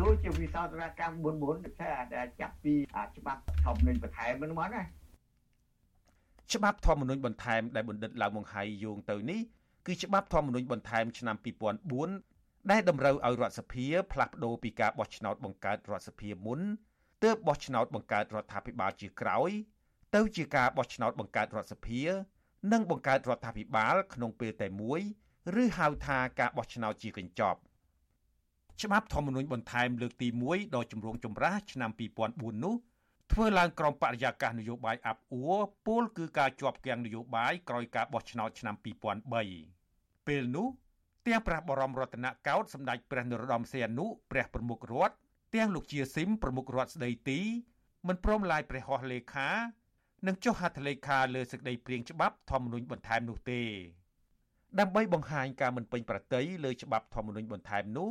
[0.00, 2.74] ដូចជាវិសោធនកម្ម44ថាដែលចាប់ពី
[3.16, 4.82] ច្បាប់ធម្មនុញ្ញបន្ថែមហ្នឹងមកណា
[6.54, 9.40] ច្បាប់ធម្មនុញ្ញបន្ថែមដែលបណ្ឌិតឡាវម៉ុងហៃយោងទៅនេះ
[9.86, 12.29] គឺច្បាប់ធម្មនុញ្ញបន្ថែមឆ្នាំ2004
[12.70, 16.60] ដែលតម្រូវឲ្យរដ្ឋសភាផ្លាស់ប្តូរពីការបោះឆ្នោតបង្កើតរដ្ឋសភាមុន
[17.24, 19.50] ទើបបោះឆ្នោតបង្កើតរដ្ឋាភិបាលជាក្រោយ
[20.14, 22.02] ទៅជាការបោះឆ្នោតបង្កើតរដ្ឋសភា
[22.72, 25.00] និងបង្កើតរដ្ឋាភិបាលក្នុងពេលតែមួយ
[25.62, 27.58] ឬហៅថាការបោះឆ្នោតជាកញ្ចប់
[28.82, 31.90] ច្បាប់ធម្មនុញ្ញបន្ថែមលើកទី1ដល់ជំរងចម្រាស់ឆ្នាំ
[32.26, 32.74] 2004នោះ
[33.32, 40.68] ធ្វើឡើងក្រោមបរិយាកាសនយោបាយអាប់អួរពលគឺការជាប់គាំងនយោបាយក្រោយការបោះឆ្នោតឆ្នាំ2003ពេលនោះ
[41.26, 45.14] ទាំងព្រះបរមរតនកោដ្ឋសម្ដេចព្រះនរោត្តមសីហនុព្រះប្រមុខរដ្ឋ
[45.54, 47.40] ទាំងលោកជាស៊ីមប្រមុខរដ្ឋស្ដីទី
[48.08, 49.48] មិនព្រមឡាយព្រះហស្ថលេខា
[50.26, 53.62] និងចុះហត្ថលេខាលើសេចក្តីព្រាងច្បាប់ធម្មនុញ្ញបន្ថែមនោះទេ
[54.78, 58.08] ដើម្បីបង្ហាញការមិនពេញប្រតិយលើច្បាប់ធម្មនុញ្ញបន្ថែមនោះ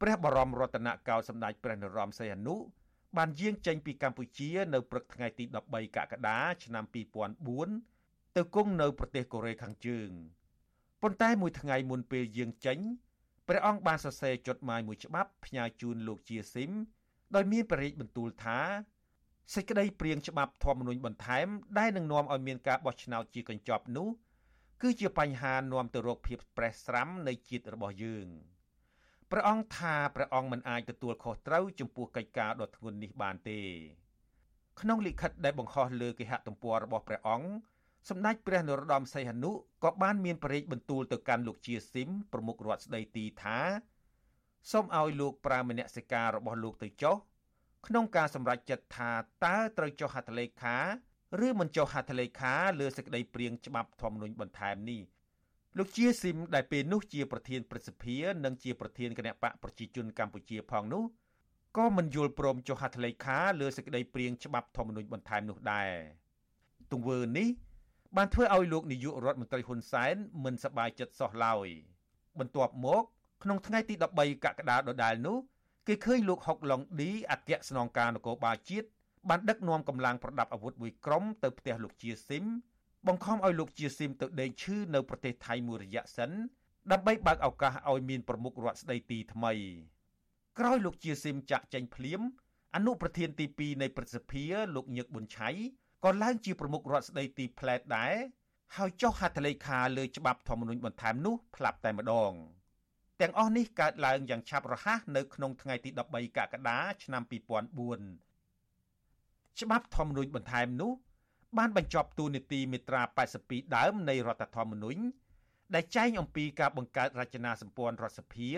[0.00, 2.56] ព្រះបរមរតនកោដ្ឋសម្ដេចព្រះនរោត្តមសីហនុ
[3.16, 6.84] បានយាងចេញពីកម្ពុជានៅព្រឹកថ្ងៃទី13កក្កដាឆ្នាំ
[7.60, 10.10] 2004ទៅគង់នៅប្រទេសកូរ៉េខាងជើង
[11.06, 12.78] ប៉ុន្តែមួយថ្ងៃមុនពេលយាងចេញ
[13.48, 16.70] ព្រះអង្គបានសរសេរចុតម៉ាយមួយច្បាប់ផ្ញើជូនលោកជាស៊ីម
[17.34, 18.58] ដោយមានប្រេកបន្ទូលថា
[19.54, 21.46] សេចក្តីព្រៀងច្បាប់ធម្មនុញ្ញបន្ថែម
[21.78, 24.08] ដែលនឹងនាំឲ្យមានការបោះឆ្នោតជាកញ្ចប់នោះ
[24.82, 28.26] គឺជាបញ្ហានាំទៅរកភាពប្រេះស្រាំនៃជាតិរបស់យើង
[29.30, 33.60] ព្រះអង្គថាព្រះអង្គមិនអាចទទួលខុសត្រូវចំពោះកិច្ចការដ៏ធ្ងន់នេះបានទេ
[34.80, 37.48] ក្នុងលិខិតដែលបង្ហោះលើគេហទំព័ររបស់ព្រះអង្គ
[38.08, 39.50] សម្ដេចព្រះនរោត្តមសីហនុ
[39.84, 43.58] ក៏បានមានប្រេកបន្ទូលទៅកាន់លោកជាស៊ីមប្រមុខរដ្ឋស្ដីទីថា
[44.70, 47.16] សូមឲ្យលោកប្រើមនសិការរបស់លោកទៅចុះ
[47.86, 49.10] ក្នុងការសម្រេចចិត្តថា
[49.44, 50.76] តើត្រូវចុះហត្ថលេខា
[51.46, 55.00] ឬមិនចុះហត្ថលេខាលើសេចក្តីព្រាងច្បាប់ធម្មនុញ្ញបន្ថែមនេះ
[55.78, 61.04] លោកជាស៊ីមដែលពេលនោះជាប្រធានព្រឹទ្ធសភានិងជាប្រធានគណៈបកប្រជាជនកម្ពុជាផងនោះ
[61.76, 65.90] ក៏មិនយល់ព្រមចុះហត្ថលេខាលើសេចក្តីព្រាងច្បាប់ធម្មនុញ្ញបន្ថែមនោះដែរ
[66.92, 67.48] ទង្វើនេះ
[68.16, 71.68] បានធ្វើឲ្យលោកនាយករដ្ឋមន្ត្រីហ៊ុនសែនមិនសប្បាយចិត្តសោះឡើយ
[72.38, 73.04] បន្ទាប់មក
[73.42, 75.36] ក្នុងថ្ងៃទី13កក្កដាដដែលនោះ
[75.88, 78.88] គេឃើញលោកហុកឡុងឌីអគ្គស្នងការនគរបាលជាតិ
[79.28, 82.44] បានដឹកនាំកម្លាំងប្រដាប់អាវុធមួយក្រុមទៅផ្ទះលោកជាស៊ីម
[83.06, 86.30] បង្ខំឲ្យលោកជាស៊ីមទៅដេកឈឺនៅប្រទេសថៃមួយរយៈសិន
[86.92, 89.52] ដើម្បីបើកឱកាសឲ្យមានប្រមុខរដ្ឋស្ដីទីថ្មី
[90.58, 92.20] ក្រោយលោកជាស៊ីមចាក់ចេញភ្លាម
[92.74, 94.44] អនុប្រធានទី2នៃប្រសិទ្ធិ
[94.74, 95.50] លោកញឹកប៊ុនឆៃ
[96.04, 98.14] ក៏ឡើងជាប្រមុខរដ្ឋស្ដីទីផ្លែតដែរ
[98.76, 102.32] ហើយចុះហត្ថលេខាលើច្បាប់ធម្មនុញ្ញបន្ថែមនោះផ្លាប់តែម្ដង
[103.20, 107.32] ទាំងអស់នេះកើតឡើងយ៉ាងឆាប់រហ័សនៅក្នុងថ្ងៃទី13កក្កដាឆ្នាំ2004
[109.60, 110.92] ច្បាប់ធម្មនុញ្ញបន្ថែមនោះ
[111.58, 113.02] បានបញ្ចប់ទូនីតិមេត្រា
[113.38, 115.00] 82ដើមនៃរដ្ឋធម្មនុញ្ញ
[115.74, 118.48] ដែលចែងអំពីការបង្កើតរចនាសម្ព័ន្ធរដ្ឋសភា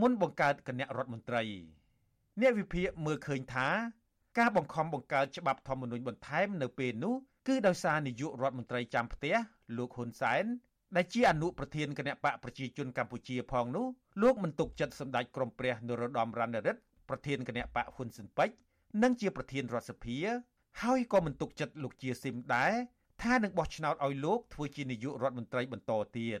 [0.00, 1.42] មុនបង្កើតគណៈរដ្ឋមន្ត្រី
[2.40, 3.68] អ្នកវិភាគមើលឃើញថា
[4.38, 7.14] ការបង្ខំបង្កើតច្បាប់ធម្មនុញ្ញបន្ថែមនៅពេលនោះ
[7.48, 9.34] គឺដោយសារនាយករដ្ឋមន្ត្រីចាំផ្ទះ
[9.76, 10.44] លោកហ៊ុនសែន
[10.96, 13.86] ដែលជាអនុប្រធានគណៈបកប្រជាជនកម្ពុជាផងនោះ
[14.22, 18.48] លោកមិនទុកចិត្តសម្ដេចក្រមព្រះនរោត្តមរណរដ្ឋប្រធានគណៈបកហ៊ុនស៊ិនប៉ិច
[19.02, 20.18] និងជាប្រធានរដ្ឋសភា
[20.82, 22.72] ហើយក៏មិនទុកចិត្តលោកជាស៊ីមដែរ
[23.22, 26.40] ថានឹងបោះឆ្នោតឲ្យលោកធ្វើជានាយករដ្ឋមន្ត្រីបន្តទៀត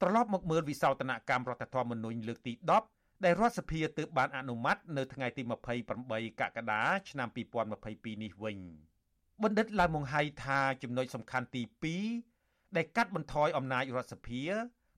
[0.00, 2.93] ត្រឡប់មកមើលវិសោធនកម្មរដ្ឋធម្មនុញ្ញលើកទី10
[3.24, 5.42] ដែលរដ្ឋសភាទើបបានអនុម័តនៅថ្ងៃទី
[5.90, 8.58] 28កក្កដាឆ្នាំ2022នេះវិញ
[9.42, 11.62] បណ្ឌិតឡាវម៉ុងហៃថាចំណុចសំខាន់ទី
[12.18, 14.42] 2ដែលកាត់បន្ថយអំណាចរដ្ឋសភា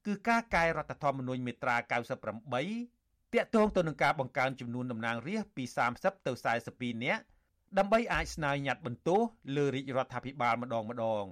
[0.07, 5.65] គឺការកែរដ្ឋធម្មនុញ្ញមាត្រា98តាក់ទងទៅនឹងការបង្កើនចំនួនតំណាងរាស្ត្រពី
[5.97, 6.33] 30ទៅ
[6.69, 7.23] 42នាក់
[7.79, 9.21] ដើម្បីអាចស្នើញត្តិបន្ទោស
[9.57, 11.25] លើរាជរដ្ឋាភិបាលម្ដងម្ដង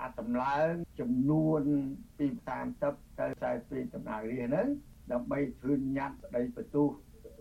[0.00, 1.62] អត្តតម្លើងចំនួន
[2.18, 2.26] ពី
[2.72, 3.26] 30ទៅ
[3.62, 4.68] 42តំណាងរាស្ត្រហ្នឹង
[5.12, 6.88] ដើម្បីធ្វើញត្តិស្ដីបន្ទោស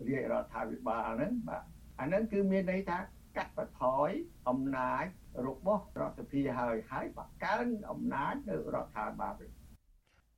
[0.07, 1.63] រាជរដ្ឋាភិបាលហ្នឹងបាទ
[1.99, 2.97] អាហ្នឹងគឺមានន័យថា
[3.37, 4.09] កាត់បន្ថយ
[4.49, 5.05] អំណាច
[5.47, 9.33] របស់រដ្ឋសភាហើយហើយបង្កើនអំណាចនៅរដ្ឋាភិបាល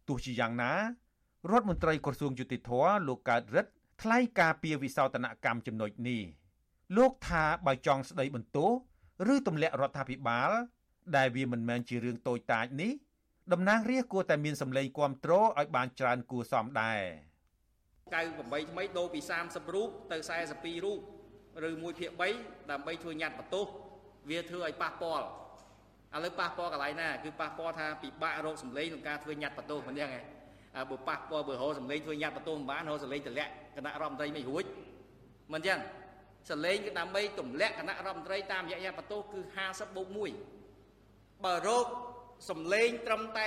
[0.08, 0.74] ទោះជាយ៉ាងណា
[1.52, 2.72] រដ្ឋមន្ត្រីក្រសួងយុតិធធ
[3.08, 3.72] លោកកើតរិទ្ធ
[4.02, 6.22] ថ្លែងការពីវិសោធនកម្មចំណុចនេះ
[6.98, 8.72] លោកថាបើចង់ស្ដីបន្ទោស
[9.34, 10.52] ឬទម្លាក់រដ្ឋាភិបាល
[11.16, 12.92] ដែលវាមិនមែនជារឿងតូចតាចនេះ
[13.54, 17.02] តំណាងរាស្ត្រគួរតែមានសម្លេងគ្រប់គ្រងឲ្យបានច្រើនគួរសមដែរ
[18.14, 20.18] 98ថ្មីដូរពី30រូបទៅ
[20.52, 21.00] 42រូប
[21.68, 23.66] ឬ1ភាគ3ដើម្បីធ្វើញត្តិបន្ទោស
[24.30, 25.26] វាធ្វើឲ្យប៉ះពាល់
[26.16, 30.22] ឥឡូវប៉ះពាល់កន្លែងណាគឺប៉ះពាល់ថាពិបាករកសម្លេងក្នុងការធ្វើញត្តិបន្ទោសមិនយ៉ាងហ៎
[30.90, 34.66] បើប៉ះពាល់បើរកសម្លេងធ្វើញត្តិបន្ទោសមិនបានរកសម្លេងតម្លាក់គណៈរដ្ឋមន្ត្រីមិនរួច
[35.54, 35.80] មិនយ៉ាង
[36.50, 40.08] សម្លេងគឺដើម្បីទម្លាក់គណៈរដ្ឋមន្ត្រីតាមរយៈញត្តិបន្ទោសគឺ50បូក
[40.74, 41.86] 1បើរក
[42.50, 43.46] សម្លេងត្រឹមតែ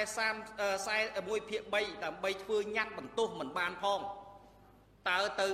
[0.59, 4.01] 30 41ភាគ3ដើម្បីធ្វើញត្តិបន្ទោសមិនបានផង
[5.09, 5.49] តើទៅ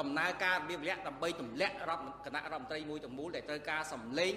[0.00, 4.32] ដំណើរការរបៀបលក្ខដើម្បីទម្លាក់រដ្ឋគណៈរដ្ឋមន្ត្រីមួយទាំងមូលដែលត្រូវការសម្លេង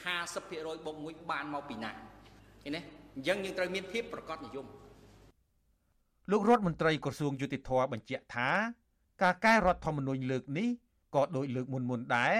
[0.00, 1.90] 50%បូក1បានមកពីណា
[2.62, 2.80] ឃើញទេ
[3.16, 4.66] អញ្ចឹងយើងត្រូវមានភាពប្រកបនិយម
[6.30, 8.50] លោករដ្ឋមន្ត្រីក្រសួងយុតិធធបញ្ជាក់ថា
[9.22, 10.68] ការកែរដ្ឋធម្មនុញ្ញលើកនេះ
[11.14, 12.36] ក៏ដូចលើកមុនមុនដែរ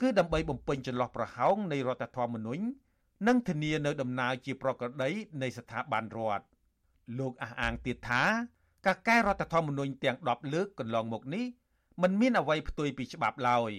[0.00, 2.62] គឺដើម្បីបំពេញចន្លោះប្រហោងនៃរដ្ឋធម្មនុញ្ញ
[3.26, 5.10] និងធានានៅដំណើរជាប្រក្រតី
[5.42, 6.44] នៃស្ថាប័នរដ្ឋ
[7.18, 8.22] លោកអះអាងទៀតថា
[8.86, 11.44] ការកែរដ្ឋធម្មនុញ្ញទាំង10លើកកន្លងមកនេះ
[12.02, 13.72] มันមានអ្វីផ្ទុយពីច្បាប់ឡើយ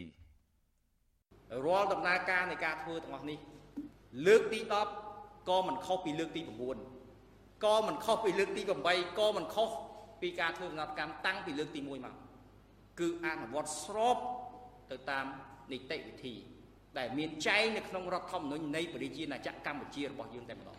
[1.66, 3.40] រាល់ដំណើរការនៃការធ្វើទាំងអស់នេះ
[4.26, 4.60] លើកទី
[5.06, 6.42] 10ក៏មិនខុសពីលើកទី
[7.04, 9.70] 9ក៏មិនខុសពីលើកទី8ក៏មិនខុស
[10.22, 12.14] ពីការធ្វើដំណើរកម្មតាំងពីលើកទី1មក
[13.00, 14.18] គឺអនុវត្តស្រប
[14.92, 15.26] ទៅតាម
[15.72, 16.36] នីតិវិធី
[16.98, 20.78] ដែលមានចែងនៅក្នុងរដ្ឋធម្មនុញ្ញនៃប្រជាណាចក្រកម្ពុជារបស់យើងតែម្ដង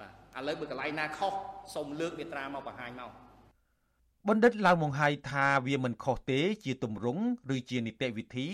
[0.00, 1.32] បាទឥឡូវបើកន្លែងណាខុស
[1.74, 3.10] សូមលើកមេត្រាមកបង្ហាញមក
[4.28, 8.48] បណ្ឌិតឡាវម៉ុងហៃថាវាមិនខុសទេជាទម្រង់ឬជានីតិវិធី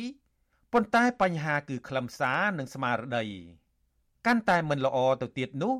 [0.73, 3.25] ប៉ុន្តែបញ្ហាគឺខ្លឹមសារនិងស្មារតី
[4.27, 5.75] កាន់តែមិនល្អទៅទៀតនោះ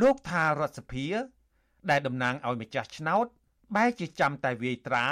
[0.00, 1.06] លោកថារដ្ឋសភា
[1.90, 3.26] ដែលតំណាងឲ្យម្ចាស់ឆ្នោត
[3.76, 5.06] បែរជាចាំតែវាយត្រា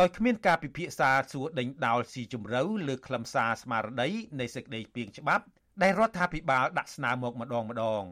[0.00, 4.08] ដោយគ្មានការពិភាក្សាសួរដេញដោលស៊ីជម្រៅលើខ្លឹមសារស្មារតី
[4.40, 5.44] នៃសេចក្តីពីងច្បាប់
[5.82, 8.04] ដែលរដ្ឋាភិបាលដាក់ស្នើមកម្ដងម្ដង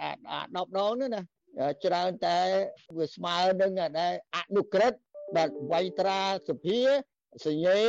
[0.00, 0.10] អា
[0.52, 0.58] 10ដ
[0.88, 1.22] ងនោះណា
[1.84, 2.38] ច្រើនតែ
[2.98, 4.92] វាស្មើនឹងដែលអនុក្រឹត
[5.36, 6.80] បាទវៃត្រាសភា
[7.46, 7.80] សញ្ញេ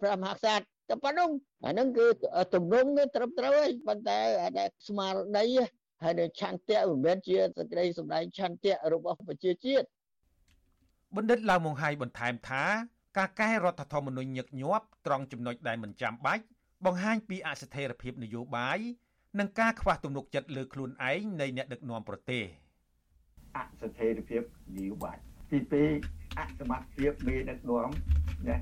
[0.00, 1.30] ព្រះមហាក្សត្រតែប៉ុណ្ណឹង
[1.64, 2.06] អាហ្នឹងគឺ
[2.54, 2.86] ទំនង
[3.16, 5.46] ត្រឹមត្រូវហើយប៉ុន្តែអាដែលស្មារតី
[6.02, 9.86] ហើយនឹងឆន្ទៈមិនមែនជាសេចក្តីសម្ដែងឆន្ទៈរបស់ប្រជាជាតិ
[11.14, 12.64] បណ្ឌិតឡាវម៉ុងហៃបន្ថែមថា
[13.18, 16.44] ការកែរដ្ឋធម្មនុញ្ញញឹកញាប់ត្រង់ចំណុចដែលមិនចាំបាច់
[16.84, 18.78] បង្ហាញពីអស្ថិរភាពនយោបាយ
[19.38, 22.44] និងការខ្វះទំនុកចិត្តលើខ្លួនឯងនៃអ្នកដឹកនាំប្រទេស។
[23.56, 24.42] អស្ថិរភាព
[24.76, 25.16] នយោបាយ
[25.50, 25.58] ទី
[25.98, 27.88] 2អសមត្ថភាពមេដឹកនាំ
[28.48, 28.56] ណា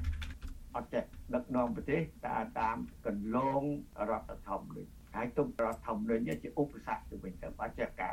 [0.74, 2.76] អត់ចេះដឹកនាំប្រទេសតាមតាម
[3.06, 3.62] កន្លង
[4.10, 8.04] រដ្ឋធម្មនុញ្ញហើយទុករដ្ឋធម្មនុញ្ញជាឧបសគ្គទៅវិញទៅអត់ចេះក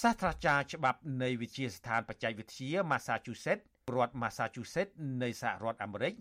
[0.00, 3.64] សាស្ត្រាចារ្យច្បាប់នៃវិទ្យាស្ថានបច្ចេកវិទ្យា Massachusetts
[3.94, 6.14] រដ្ឋ Massachusetts នៃសហរដ្ឋអាមេរិក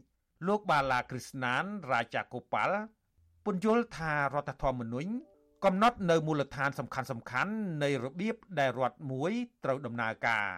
[0.48, 2.78] លោកបាឡាគ្រីស្ណានរាជាកូប៉ាល់
[3.46, 5.12] ពន្យល់ថារដ្ឋធម្មនុញ្ញ
[5.66, 7.54] កំណត់នៅមូលដ្ឋានសំខាន់សំខាន់
[7.84, 9.32] នៃរបៀបដែលរដ្ឋមួយ
[9.64, 10.50] ត្រូវដំណើរការ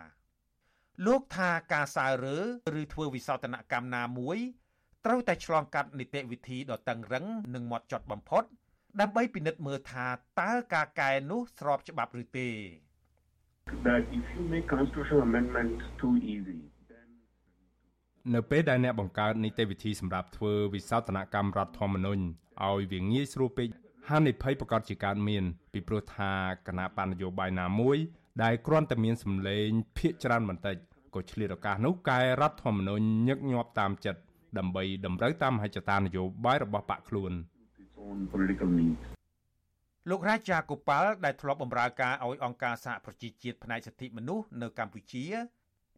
[1.05, 2.38] លោកថាការសើរើ
[2.80, 4.38] ឬធ្វើវិសោធនកម្មណាមួយ
[5.05, 8.43] ត្រូវតែឆ្លងកាត់នីតិវិធីដ៏តឹងរឹងនិងម៉ត់ចត់បំផុត
[8.99, 10.07] ដើម្បីពិនិត្យមើលថា
[10.41, 12.49] តើការកែនោះស្របច្បាប់ឬទេ
[13.84, 16.59] that if you make constitutional amendment too easy
[18.34, 22.24] នៅពេលដែលអ្នកបង្កើតនីតិវិធីសម្រាប់ធ្វើវិសោធនកម្មរដ្ឋធម្មនុញ្ញ
[22.66, 23.68] ឲ្យវាងាយស្រួលពេក
[24.09, 25.43] ហានិភ័យប្រកាសជាកើតមាន
[25.74, 26.32] ពីព្រោះថា
[26.68, 27.97] គណៈបណ្ឌនយោបាយណាមួយ
[28.43, 30.76] ដែលគ្រាន់តែមានសម្លេងភាកច្រើនបន្តិច
[31.16, 34.22] ក៏ឆ្លៀតឱកាសនោះកែរដ្ឋធម្មនុញ្ញញឹកញាប់តាមចិត្ត
[34.57, 37.32] ដើម្បីតម្រូវតាមហិច្ចតានយោបាយរបស់បកខ្លួន
[40.09, 45.25] លោករាជាកូប៉ាល់ដែលធ្លាប់បម្រើការឲ្យអង្គការសហប្រជាជាតិផ្នែកសិទ្ធិមនុស្សនៅកម្ពុជា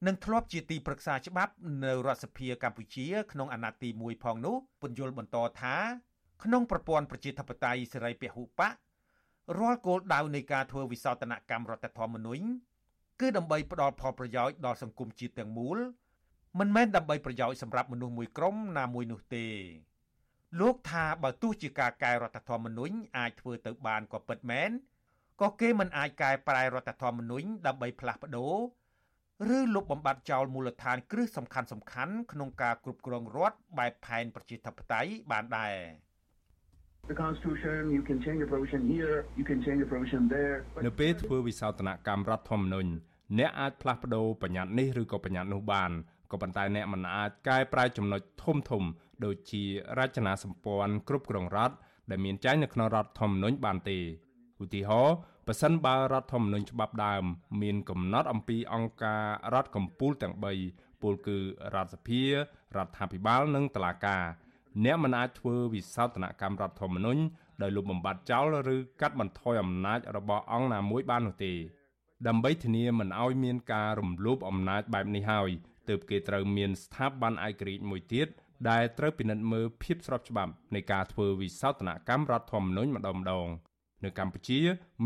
[0.07, 1.53] និងធ្លាប់ជាទីប្រឹក្សាច្បាប់
[1.85, 5.75] នៅរដ្ឋសភាកម្ពុជាក្នុងអាណត្តិទី1ផងនោះពន្យល់បន្តថា
[6.43, 8.61] ក្នុងប្រព័ន្ធប្រជាធិបតេយ្យសេរីពហុបក
[9.59, 12.45] រាល់គោលដៅនៃការធ្វើវិសោធនកម្មរដ្ឋធម្មនុញ្ញ
[13.19, 15.77] គឺដើម្បីផ្ដល់ផលប្រយោជន៍ដល់សង្គមជាតិទាំងមូល
[16.59, 19.45] មិនមែនដើម្បីប្រយោជន៍សម្រាប់មនុស្សមួយក្រុមណាមួយនោះទេ
[20.59, 24.69] លោកថាបើទោះជាការកែរដ្ឋធម្មនុញ្ញអាចធ្វើទៅបានក៏ពិតមែន
[25.41, 28.55] ក៏គេមិនអាចកែប្រែរដ្ឋធម្មនុញ្ញដើម្បីផ្លាស់ប្ដូរ
[29.57, 35.75] ឬលុបបំបាត់ចោលមូលដ្ឋានគ្រឹះសំខាន់សំខាន់ក្នុងការគ្រប់គ្រងរដ្ឋបែបផែនប្រជាធិបតេយ្យបានដែរ
[37.11, 42.91] The constitution you can change a provision here you can change a provision there នៅពេលធ្វើវិសោធនកម្មរដ្ឋធម្មនុញ្ញ
[43.39, 45.91] អ្នកអាចផ្លាស់ប្ដូរបញ្ញត្តិនេះឬក៏បញ្ញត្តិនោះបាន
[46.31, 48.83] ក៏ប៉ុន្តែអ្នកមិនអាចកែប្រែចំណុចធំធំ
[49.25, 49.63] ដូចជា
[49.97, 51.75] រចនាសម្ព័ន្ធគ្រប់គ្រងរដ្ឋ
[52.09, 53.97] ដែលមានចែងនៅក្នុងរដ្ឋធម្មនុញ្ញបានទេ
[54.63, 55.15] ឧទាហរណ៍
[55.47, 57.23] ប៉ះសិនបើរដ្ឋធម្មនុញ្ញច្បាប់ដើម
[57.61, 60.35] មានកំណត់អំពីអង្គការរដ្ឋកម្ពុជាទាំង
[60.69, 61.37] 3ពលគឺ
[61.73, 62.31] រដ្ឋសភារ
[62.85, 64.23] ដ្ឋាភិបាលនិងតុលាការ
[64.85, 67.21] អ្នកមិនអាចធ្វើវិសោធនកម្មរដ្ឋធម្មនុញ្ញ
[67.61, 68.45] ដោយលុបបំបាត់ចោល
[68.75, 71.53] ឬកាត់បន្ថយអំណាចរបស់អង្គណាមួយបាននោះទេ
[72.27, 75.49] ដើម្បីធានាមិនឲ្យមានការរំលោភអំណាចបែបនេះហើយ
[75.89, 78.27] ទើបគេត្រូវមានស្ថាប័នឯករាជ្យមួយទៀត
[78.69, 83.47] ដែលត្រូវពិនិត្យមើលភាពស្របច្បាប់នៃការធ្វើវិសោធនកម្មរដ្ឋធម្មនុញ្ញម្ដងម្ដង
[84.03, 84.59] នៅកម្ពុជា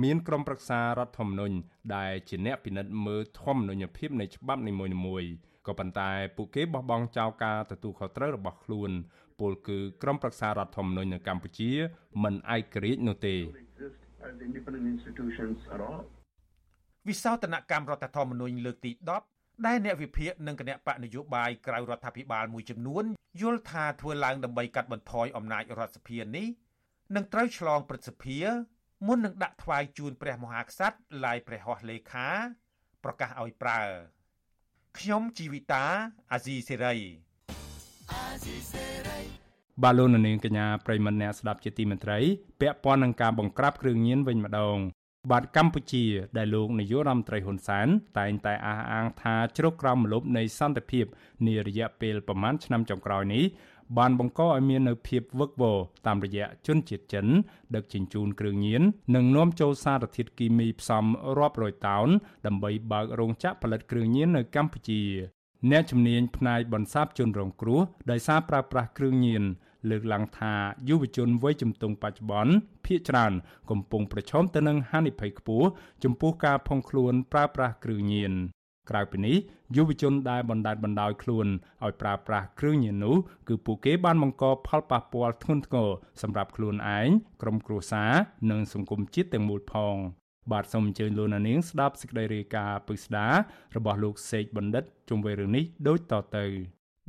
[0.03, 1.55] មានក្រុមប្រឹក្សារដ្ឋធម្មនុញ្ញ
[1.95, 4.73] ដែលជាអ្នកពិនិត្យមើលធម្មនុញ្ញភាពនៃច្បាប់នី
[5.05, 5.29] មួយៗ
[5.67, 8.91] ក៏ប៉ុន្តែពួកគេបោះបង់ចោលការទទួលខុសត្រូវរបស់ខ្លួន
[9.39, 11.71] ពលគឺក្រុមប្រឹក្សារដ្ឋធម្មនុញ្ញនៅកម្ពុជា
[12.23, 13.35] មិនឯករាជ្យនោះទេ
[17.07, 23.03] វិសោធនកម្មរដ្ឋធម្មនុញ្ញលើកទី10 ដែលអ្នកវិភាគនិងគណៈបកនយោបាយក្រៅរដ្ឋាភិបាលមួយចំនួន
[23.41, 26.47] យល់ថាធ្វើឡើងដើម្បីកាត់បន្ថយអំណាចរដ្ឋសភានេះ
[27.15, 28.37] នឹងត្រូវឆ្លងព្រឹទ្ធសភា
[29.07, 32.27] មុននឹងដាក់ថ្វាយជូនព្រះមហាក្សត្រឡាយព្រះហស្ថលេខា
[33.03, 33.81] ប្រកាសឲ្យប្រើ
[34.99, 35.85] ខ្ញុំជីវិតា
[36.31, 36.95] អាស៊ីសេរី
[38.11, 39.19] អាស៊ីសេរី
[39.83, 42.19] បាឡូននាងកញ្ញាប្រិមម្នាក់ស្ដាប់ជាទីមេត្រី
[42.61, 44.77] ពាក់ព័ន្ធនឹងការបង្ក្រាបគ្រឿងញៀនវិញម្ដង
[45.31, 46.05] បាទកម្ពុជា
[46.37, 47.87] ដែលលោកនាយករដ្ឋមន្ត្រីហ៊ុនសែន
[48.19, 51.05] តែងតែអះអាងថាជ្រកក្រោមម្លប់នៃសន្តិភាព
[51.47, 53.43] នារយៈពេលប្រមាណឆ្នាំចុងក្រោយនេះ
[53.97, 57.25] បានបង្កឲ្យមាននៅភាពវឹកវរតាមរយៈជនជាតិចិន
[57.75, 58.81] ដឹកជញ្ជូនគ្រឿងញៀន
[59.15, 61.05] និងនាំចូលសារធាតុគីមីផ្សំ
[61.37, 62.07] រាប់រយតោន
[62.45, 65.01] ដើម្បីបើករោងចក្រផលិតគ្រឿងញៀននៅកម្ពុជា
[65.71, 69.43] អ្នកជំនាញផ្នែកបន្សាបជនរងគ្រោះដោយសារប្រើប្រាស់គ្រឿងញៀន
[69.89, 70.53] លើកឡើងថា
[70.89, 72.53] យុវជនវ័យជំទង់បច្ចុប្បន្ន
[72.85, 73.33] ភាគច្រើន
[73.69, 75.67] កំពុងប្រឈមទៅនឹងហានិភ័យខ្ពស់
[76.03, 78.33] ចំពោះការផុងខ្លួនប្រើប្រាស់គ្រឿងញៀន
[78.89, 79.37] ក្រៅពីនេះ
[79.75, 81.47] យុវជនដែលបណ្តែតបណ្តោយខ្លួន
[81.85, 83.15] ឲ្យប្រើប្រាស់គ្រឿងញៀននោះ
[83.47, 85.89] គឺពួកគេបានបង្កផលប៉ះពាល់ធ្ងន់ធ្ងរ
[86.21, 87.09] សម្រាប់ខ្លួនឯង
[87.41, 88.11] ក្រុមគ្រួសារ
[88.51, 89.95] និងសង្គមជាតិទាំងមូលផង
[90.51, 93.27] បាទសូមអញ្ជើញលោកនាងស្ដាប់សេចក្តីរាយការណ៍ពិស្ដា
[93.75, 96.45] របស់លោកសេកបណ្ឌិតជុំវិញរឿងនេះដូចតទៅ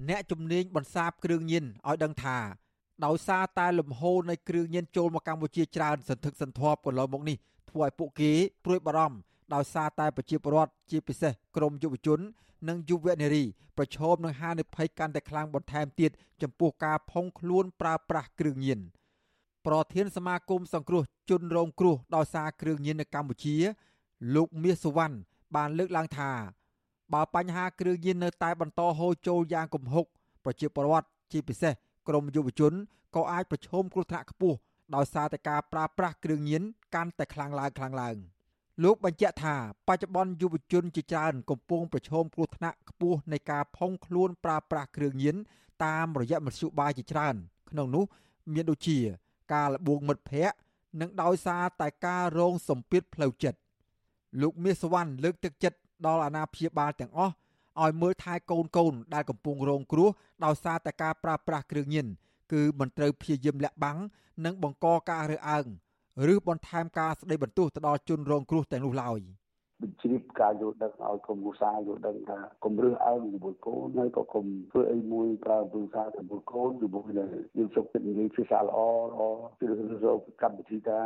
[0.08, 2.38] អ្នកជំនាញបន្សាបគ្រឿងញៀនឲ្យដឹងថា
[3.04, 7.36] ដោយសារតែលំហូរនៃគ្រឿងញៀនចូលមកកម្ពុជាច្រើនសន្ធឹកសន្ធាប់កន្លងមកនេះ
[7.70, 8.30] ធ្វើឲ្យពួកគេ
[8.64, 9.18] ព្រួយបារម្ភ
[9.54, 12.20] ដោយសារតែប្រជាពលរដ្ឋជាពិសេសក្រមយុវជន
[12.68, 13.44] និងយុវនារី
[13.76, 16.10] ប្រឈមនឹងហានិភ័យកាន់តែខ្លាំងបន្ថែមទៀត
[16.42, 18.80] ចំពោះការផុងខ្លួនប្រើប្រាស់គ្រឿងញៀន
[19.66, 23.56] ប្រធានសមាគមសង្គ្រោះជនរងគ្រោះដោយសារគ្រឿងញៀននៅកម្ពុជា
[24.34, 25.16] លោកមាសសវណ្ណ
[25.56, 26.30] បានលើកឡើងថា
[27.12, 30.06] បើបញ្ហាគ្រឿងញៀននៅតែបន្តហូរចូលយ៉ាងគំហុក
[30.44, 31.72] ប្រជាពលរដ្ឋជាពិសេស
[32.08, 32.72] ក្រមយុវជន
[33.16, 34.56] ក៏អាចប្រឈមគ្រោះថ្នាក់ខ្ពស់
[34.94, 36.62] ដោយសារតែការប្រើប្រាស់គ្រឿងញៀន
[36.94, 38.16] កាន់តែខ្លាំងឡើងខ្លាំងឡើង។
[38.84, 39.56] លោកបញ្ជាក់ថា
[39.88, 45.36] បច្ចុប្បន្នយុវជនជាច្រើនកំពុងប្រឈមគ្រោះថ្នាក់ខ្ពស់នៃការផុងខ្លួនប្រើប្រាស់គ្រឿងញៀន
[45.84, 47.34] តាមរយៈមធ្យោបាយជាច្រើន
[47.70, 48.04] ក្នុងនោះ
[48.54, 48.98] មានដូចជា
[49.52, 50.56] ការលបួងមិត្តភ័ក្តិ
[51.00, 53.58] និងដោយសារតែការរងសម្ពាធផ្លូវចិត្ត
[54.42, 57.34] លោកមាសវណ្ណលើកទឹកចិត្ត ដល់អាណាព្យាបាលទាំងអស់
[57.82, 60.08] ឲ្យមើលថែកូនកូនដែលកំពុងរងគ្រោះ
[60.44, 62.06] ដោយសារតែការប្រើប្រាស់គ្រឿងញៀន
[62.52, 63.98] គឺមិនត្រូវព្យាយាមលាក់បាំង
[64.44, 65.66] និងបង្កការរើសអើង
[66.32, 69.20] ឬបន្ថែមការស្ដីបន្ទោសទៅដល់ជនរងគ្រោះទាំងនោះឡើយ
[69.80, 78.78] បញ្ជ្រាបការយល់ដឹងឲ្យគុំគូសាយល់ដឹងថាកុំរើសអើងជាមួយកូនហើយក៏កុំធ្វើអីមួយប្រើពូសាជាមួយកូនជាមួយនឹងយើងជប់ចិត្តនិយាយភាសាល្អ
[79.08, 79.20] ល្អ
[79.60, 80.98] ជ្រើសរើសរកកម្មវិធីថា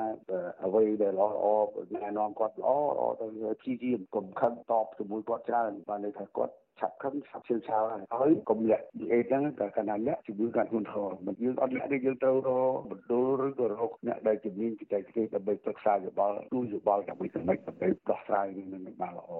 [0.64, 1.46] អ្វីដែលល្អល្អ
[1.94, 3.26] ណែនាំគាត់ល្អល្អទៅ
[3.60, 7.82] ព្យាយាមកុំខឹងតបជាមួយគាត់ច្រើនបានន័យថាគាត់ ឆាប់ខឹងឆាប់ឈឺឆាវ
[8.20, 19.32] ហើយកុំលាក់និយាយហ្នឹងតែកណ្ដាលលាក់ជំងឺកាន់ធ្ងន់ធ្ងរមិនយើងអត់លាក់ទេយើងត្រូវរកបណ្ដុលឬក៏រកអ្នកដែលជំនាញបច្ចេកទេសដើម្បីប្រឹក្សាយោបល់ទូយោបល់ដើម្បីសម្រេចដើម្បីដោះស្រាយនឹងបានល្អ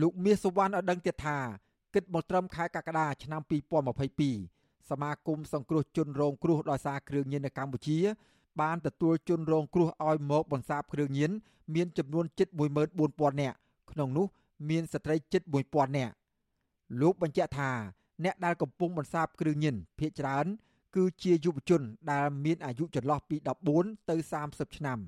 [0.00, 1.38] លោកមាសសុវណ្ណឲ្យដឹងទៀតថា
[1.94, 3.42] គិតមកត្រឹមខែកក្កដាឆ្នាំ
[4.16, 7.98] 2022សមាគមសង្គ្រោះជនរងគ្រោះដោយសារគ្រឿងញៀននៅកម្ពុជា
[8.60, 11.30] បានទទួលជនរងគ្រោះឲ្យមកបន្សាបគ្រឿងញៀន
[11.74, 12.48] មានចំនួនជិត
[12.94, 13.56] 14000នាក់
[13.90, 14.26] ក្នុងនោះ
[14.70, 16.12] មានស្ត្រីជិត1000នាក់
[17.00, 17.70] លោកបញ្ជាក់ថា
[18.24, 20.46] អ្នកដែលកំពុងបន្សាបគ្រឿងញៀនភ ieck ច្រើន
[20.96, 21.82] គឺជាយុវជន
[22.12, 23.36] ដែលមានអាយុចន្លោះពី
[23.72, 24.16] 14ទៅ
[24.46, 24.98] 30ឆ្នាំ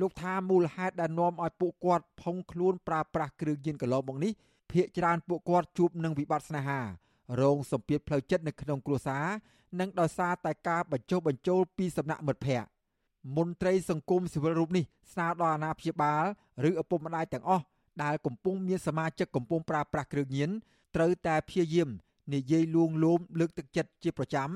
[0.00, 4.32] លោកថាមូលហេតុដែលនាំឲ្យពួកគាត់ផុងខ្លួនប្រើប្រាស់គ្រឿងញៀនកន្លងមកនេះ
[4.70, 6.80] ភ ieck ច្រើនពួកគាត់ជួបនឹងវិបត្តិស្នេហា
[7.40, 9.26] រងសម្ពាធផ្លូវចិត្តនៅក្នុងគ្រួសារ
[9.80, 12.68] និងដោយសារតែការបញ្ចុះបញ្ចូលពីសំណាក់មិត្តភ័ក្តិ
[13.36, 16.24] មន្ត្រីសង្គមស៊ីវិលរូបនេះស្នើដល់អាណាព្យាបាល
[16.68, 17.64] ឬឪពុកម្ដាយទាំងអស់
[18.02, 20.50] ដែលកំពុងមានសមាជិកកំពុងប្រើប្រាស់គ្រឿងញៀន
[20.96, 21.88] ត្រូវតែព្យាយាម
[22.34, 24.50] និយាយលួងលោមលើកទឹកចិត្តជាប្រចាំ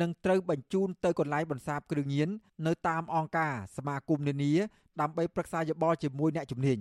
[0.00, 2.28] និងត្រូវបញ្ជូនទៅកន្លែងបន្សាបគ្រឿងញៀន
[2.66, 4.52] នៅតាមអង្គការសមាគមនានា
[5.00, 6.78] ដើម្បីប្រឹក្សាយោបល់ជាមួយអ្នកជំនាញ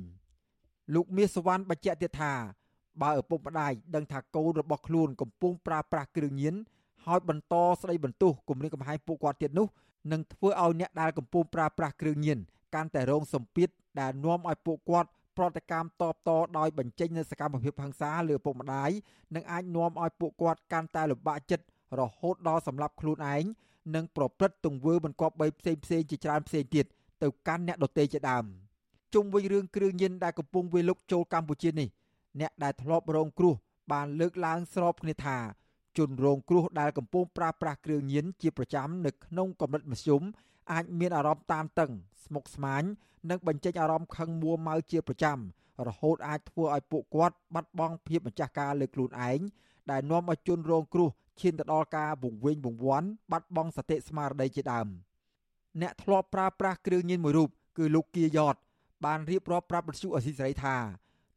[0.93, 2.33] លោកមាសសវណ្ណបញ្ជាក់ទៀតថា
[3.01, 6.55] បើឪពុកម្ដាយដឹងថាកូនរបស់ខ្លួនកំពុងប្រើប្រាស់គ្រឿងញៀន
[7.05, 9.67] ហើយបន្តស្ដីបន្ទោសគំរាមកំហែងពួកគាត់ទៀតនោះ
[10.11, 12.39] នឹងធ្វើឲ្យអ្នកដែលកំពុងប្រើប្រាស់គ្រឿងញៀន
[12.75, 18.89] កាន់តែរងសម្ពាធដែលនាំឲ្យពួកគាត់ ប្រតិកម្មតបតដោយបញ្ចេញនូវសកម្មភាពហិង្សាលើពុកម្ដាយ
[19.35, 21.65] និងអាចនាំឲ្យពួកគាត់កាន់តែលំបាកចិត្ត
[21.99, 23.43] រហូតដល់សម្លាប់ខ្លួនឯង
[23.95, 26.85] និងប្រព្រឹត្តទង្វើមិនគប្បីផ្សេងផ្សេងជាច្រើនផ្សេងទៀត
[27.23, 28.45] ទៅកាន់អ្នកដទៃជាដើម
[29.13, 31.89] ជុំវិញរឿងគ្រឿងញៀនដែលកំពុងវាយលុកចូលកម្ពុជានេះ
[32.39, 33.55] អ្នកដែលធ្លាប់រងគ្រោះ
[33.91, 35.37] បានលើកឡើងស្របគ្នាថា
[35.97, 40.21] ជនរងគ្រោះដែលកំពុងប្រើប្រាស់គ្រឿងញៀនជាប្រចាំនៅក្នុងកម្រិតមធ្យម
[40.71, 41.91] អាចមានអារម្មណ៍តានតឹង
[42.25, 42.83] ស្មុគស្មាញ
[43.29, 45.39] និងបញ្ចេញអារម្មណ៍ខឹងមួម៉ៅជាប្រចាំ
[45.87, 49.39] រហូតអាចធ្វើឲ្យពួកគាត់បាត់បង់ភាពម្ចាស់ការលើខ្លួនឯង
[49.91, 51.09] ដែលនាំឲ្យជនរងគ្រោះ
[51.39, 54.87] ឈានទៅដល់ការវង្វេងវង្វាន់បាត់បង់សតិស្មារតីជាដើម
[55.81, 58.55] អ្នកធ្លាប់ប្រើប្រាស់គ្រឿងញៀនមួយរូបគឺលោកគៀយ៉ត
[59.05, 60.77] បានរៀបរាប់ប្រាប់បទសុអសីសេរីថា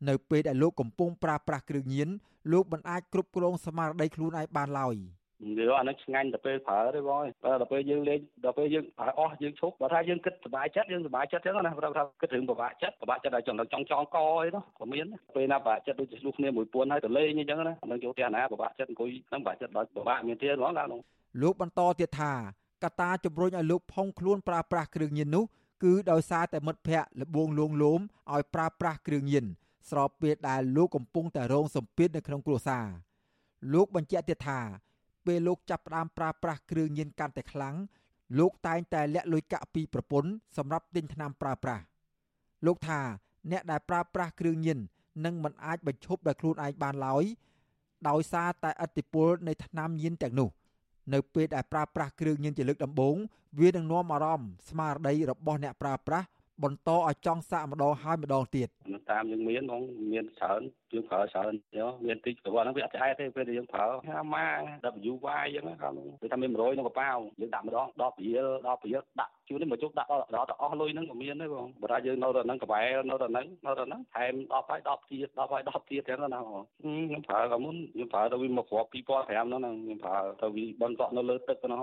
[0.08, 2.08] នៅពេលដែលលោកកំពុងប្រើប្រាស់គ្រឿងញៀន
[2.52, 4.96] លោកមិនអាចគ្រប់គ្រងស្មារតីខ្លួនឯងបានឡើយ។
[5.44, 20.88] និយាយអានឹងឆ្ងាញ់ទៅពេលប្រើទេបងបើដល់ពេលយើងលេងដល់ពេលយើងប្រើអស់យើងឈប់បើថាយើងគិតសុបាយចិត្តយើងសុបាយចិត្តចឹងណាបើថាគិតរឿងពិបាកចិត្តពិបាកចិត្តដល់ចង់ចង់ចង់កអីនោះក៏មានពេលណាពិបាកចិត្តដូចជាឆ្លុះគ្នាមួយពួនហើយទៅលេងអញ្ចឹងណានឹងចូលផ្ទះណាពិបាកចិត្តអង្គុយនឹងពិបាកចិត្តដល់ពិបាកមានទៀតហ្មងឡើង
[21.42, 22.32] លោកបន្តទៀតថា
[22.84, 25.44] កត្តាជំរុញឲ្យលោកផុងខ្លួនប្រើប្រាស់គ្រឿងញៀននោះ
[25.84, 28.00] គឺដោយសារតែមិត្តភ័ក្តិលបងលួងលោម
[28.32, 29.44] ឲ្យប្រើប្រាស់គ្រឿងញៀន
[29.90, 32.86] ស្របពេលដែលលោកកំពុងតែរងសម្ពាធនៅក្នុងគ្រួសារ
[33.74, 34.60] លោកបញ្ជាក់ទៀតថា
[35.26, 37.76] ពេលលោកចាប់ផ្ដើមប្រើប្រាស់គ្រឿងញៀនកាន់តែខ្លាំង
[38.38, 41.82] លោកតែងតែលាក់លុយកាក់ពីប្រពន្ធសម្រាប់ទិញថ្នាំប្រើប្រាស់
[42.66, 43.00] លោកថា
[43.50, 44.78] អ្នកដែលប្រើប្រាស់គ្រឿងញៀន
[45.24, 47.24] នឹងមិនអាចបញ្ឈប់ដោយខ្លួនឯងបានឡើយ
[48.08, 50.48] ដោយសារតែឥទ្ធិពលនៃថ្នាំញៀនទាំងនោះ
[51.14, 53.16] នៅពេលដែលប្រើប្រាស់គ្រឿងញៀនជាលើកដំបូង
[53.60, 56.26] វានឹងនាំអារម្មណ៍ស្មារតីរបស់អ្នកប្រើប្រាស់
[56.64, 58.68] បន្តឲ្យចង់សាកម្ដងហើយម្ដងទៀត
[59.10, 59.82] តាមយើងមានហ្មង
[60.12, 60.60] មានច្រើន
[60.92, 64.46] យើងប្រើច្រើនយោមានតិចព្រោះហ្នឹងវាអត់ឆ្អែតទេពេលដែលយើងប្រើហាម៉ា
[65.12, 81.80] WY អញ្ចឹងគាត់គឺថាមាន100ក្នុងកប៉ាវយើងដាក់ម្ដង10រៀល10រៀលដាក់ជួននេះមកជុកដាក់ដល់ដល់ទៅអស់លុយហ្នឹងក៏មានដែរបងបើថាយើងនៅដល់ហ្នឹងកបែលនៅដល់ហ្នឹងនៅដល់ហ្នឹងថែម10ហើយ10ទៀត10ហើយ10ទៀតចឹងណាបងខ្ញុំប្រើក៏មុនខ្ញុំប្រើទៅវាមកគ្រាប់2005ហ្នឹងខ្ញុំប្រើទៅវាបន្តនៅលើទឹកហ្នឹង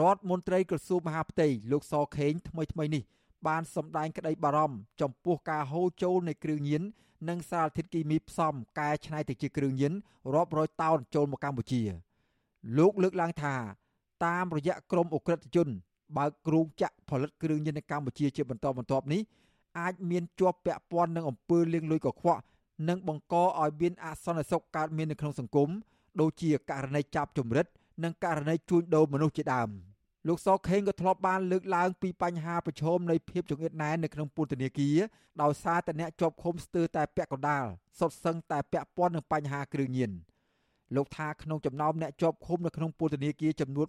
[0.00, 3.02] រដ្ឋមន្ត្រីក្រសួងមហាផ្ទៃលោកសខេងថ្មីថ្មីនេះ
[3.46, 6.82] បានសម្ដែងក្តីបារម្ភចំពោះការហូរចូលនៃគ្រឿងញៀន
[7.28, 9.92] និងសារធាតុគីមីផ្សំកែច្នៃទៅជាគ្រឿងញៀន
[10.34, 11.82] រាប់រយតោនចូលមកកម្ពុជា
[12.78, 13.54] លោកលើកឡើងថា
[14.24, 15.68] តាមរយៈក្រមអ ுக ្រិតជន
[16.16, 19.20] បើកគ្រោងចាក់ផលិតគ្រឿងញៀននៅកម្ពុជាជាបន្តបន្ទាប់នេះ
[19.78, 22.42] អាចមានជាប់ពាក់ព័ន្ធនឹងអំពើលាងលុយកខ្វក់
[22.88, 25.68] និងបង្កឲ្យមានអសន្តិសុខកើតមាននៅក្នុងសង្គម
[26.20, 27.66] ដូចជាករណីចាប់ជំរិត
[28.04, 29.70] និងករណីជួញដូរមនុស្សជាដើម។
[30.28, 34.96] លោកសខេងក៏ធ្លាប់បានលើកឡើងពីបញ្ហាប្រឈមនៃភាពចង្អៀតណែននៅក្នុងពន្ធនាគារ
[35.42, 37.64] ដោយសារតែអ្នកជាប់ឃុំស្ទើរតែពាក់កណ្ដាល
[37.98, 40.10] សុទ្ធសឹងតែពាក់ព័ន្ធនឹងបញ្ហាគ្រឿងញៀន
[40.96, 43.86] លោកថាក្នុងចំណោមអ្នកជាប់ឃុំនៅក្នុងពន្ធនាគារចំនួន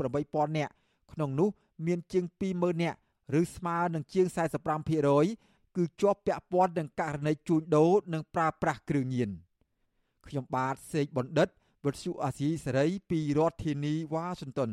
[0.00, 0.72] 38000នាក់
[1.12, 1.48] ក្នុងនោះ
[1.86, 2.24] មានជាង
[2.54, 2.98] 20000នាក់
[3.40, 4.26] ឬស្មើនឹងជាង
[5.00, 9.30] 45%គឺជាប់ពាក់ព័ន្ធនឹងករណីជួញដូរនិងប្រើប្រាស់គ្រឿងញៀន
[10.26, 11.48] ខ្ញុំបាទសេកបណ្ឌិត
[11.84, 14.72] វុទ្ធុអាស៊ីសេរីពីរដ្ឋធានីវ៉ាស៊ីនតោន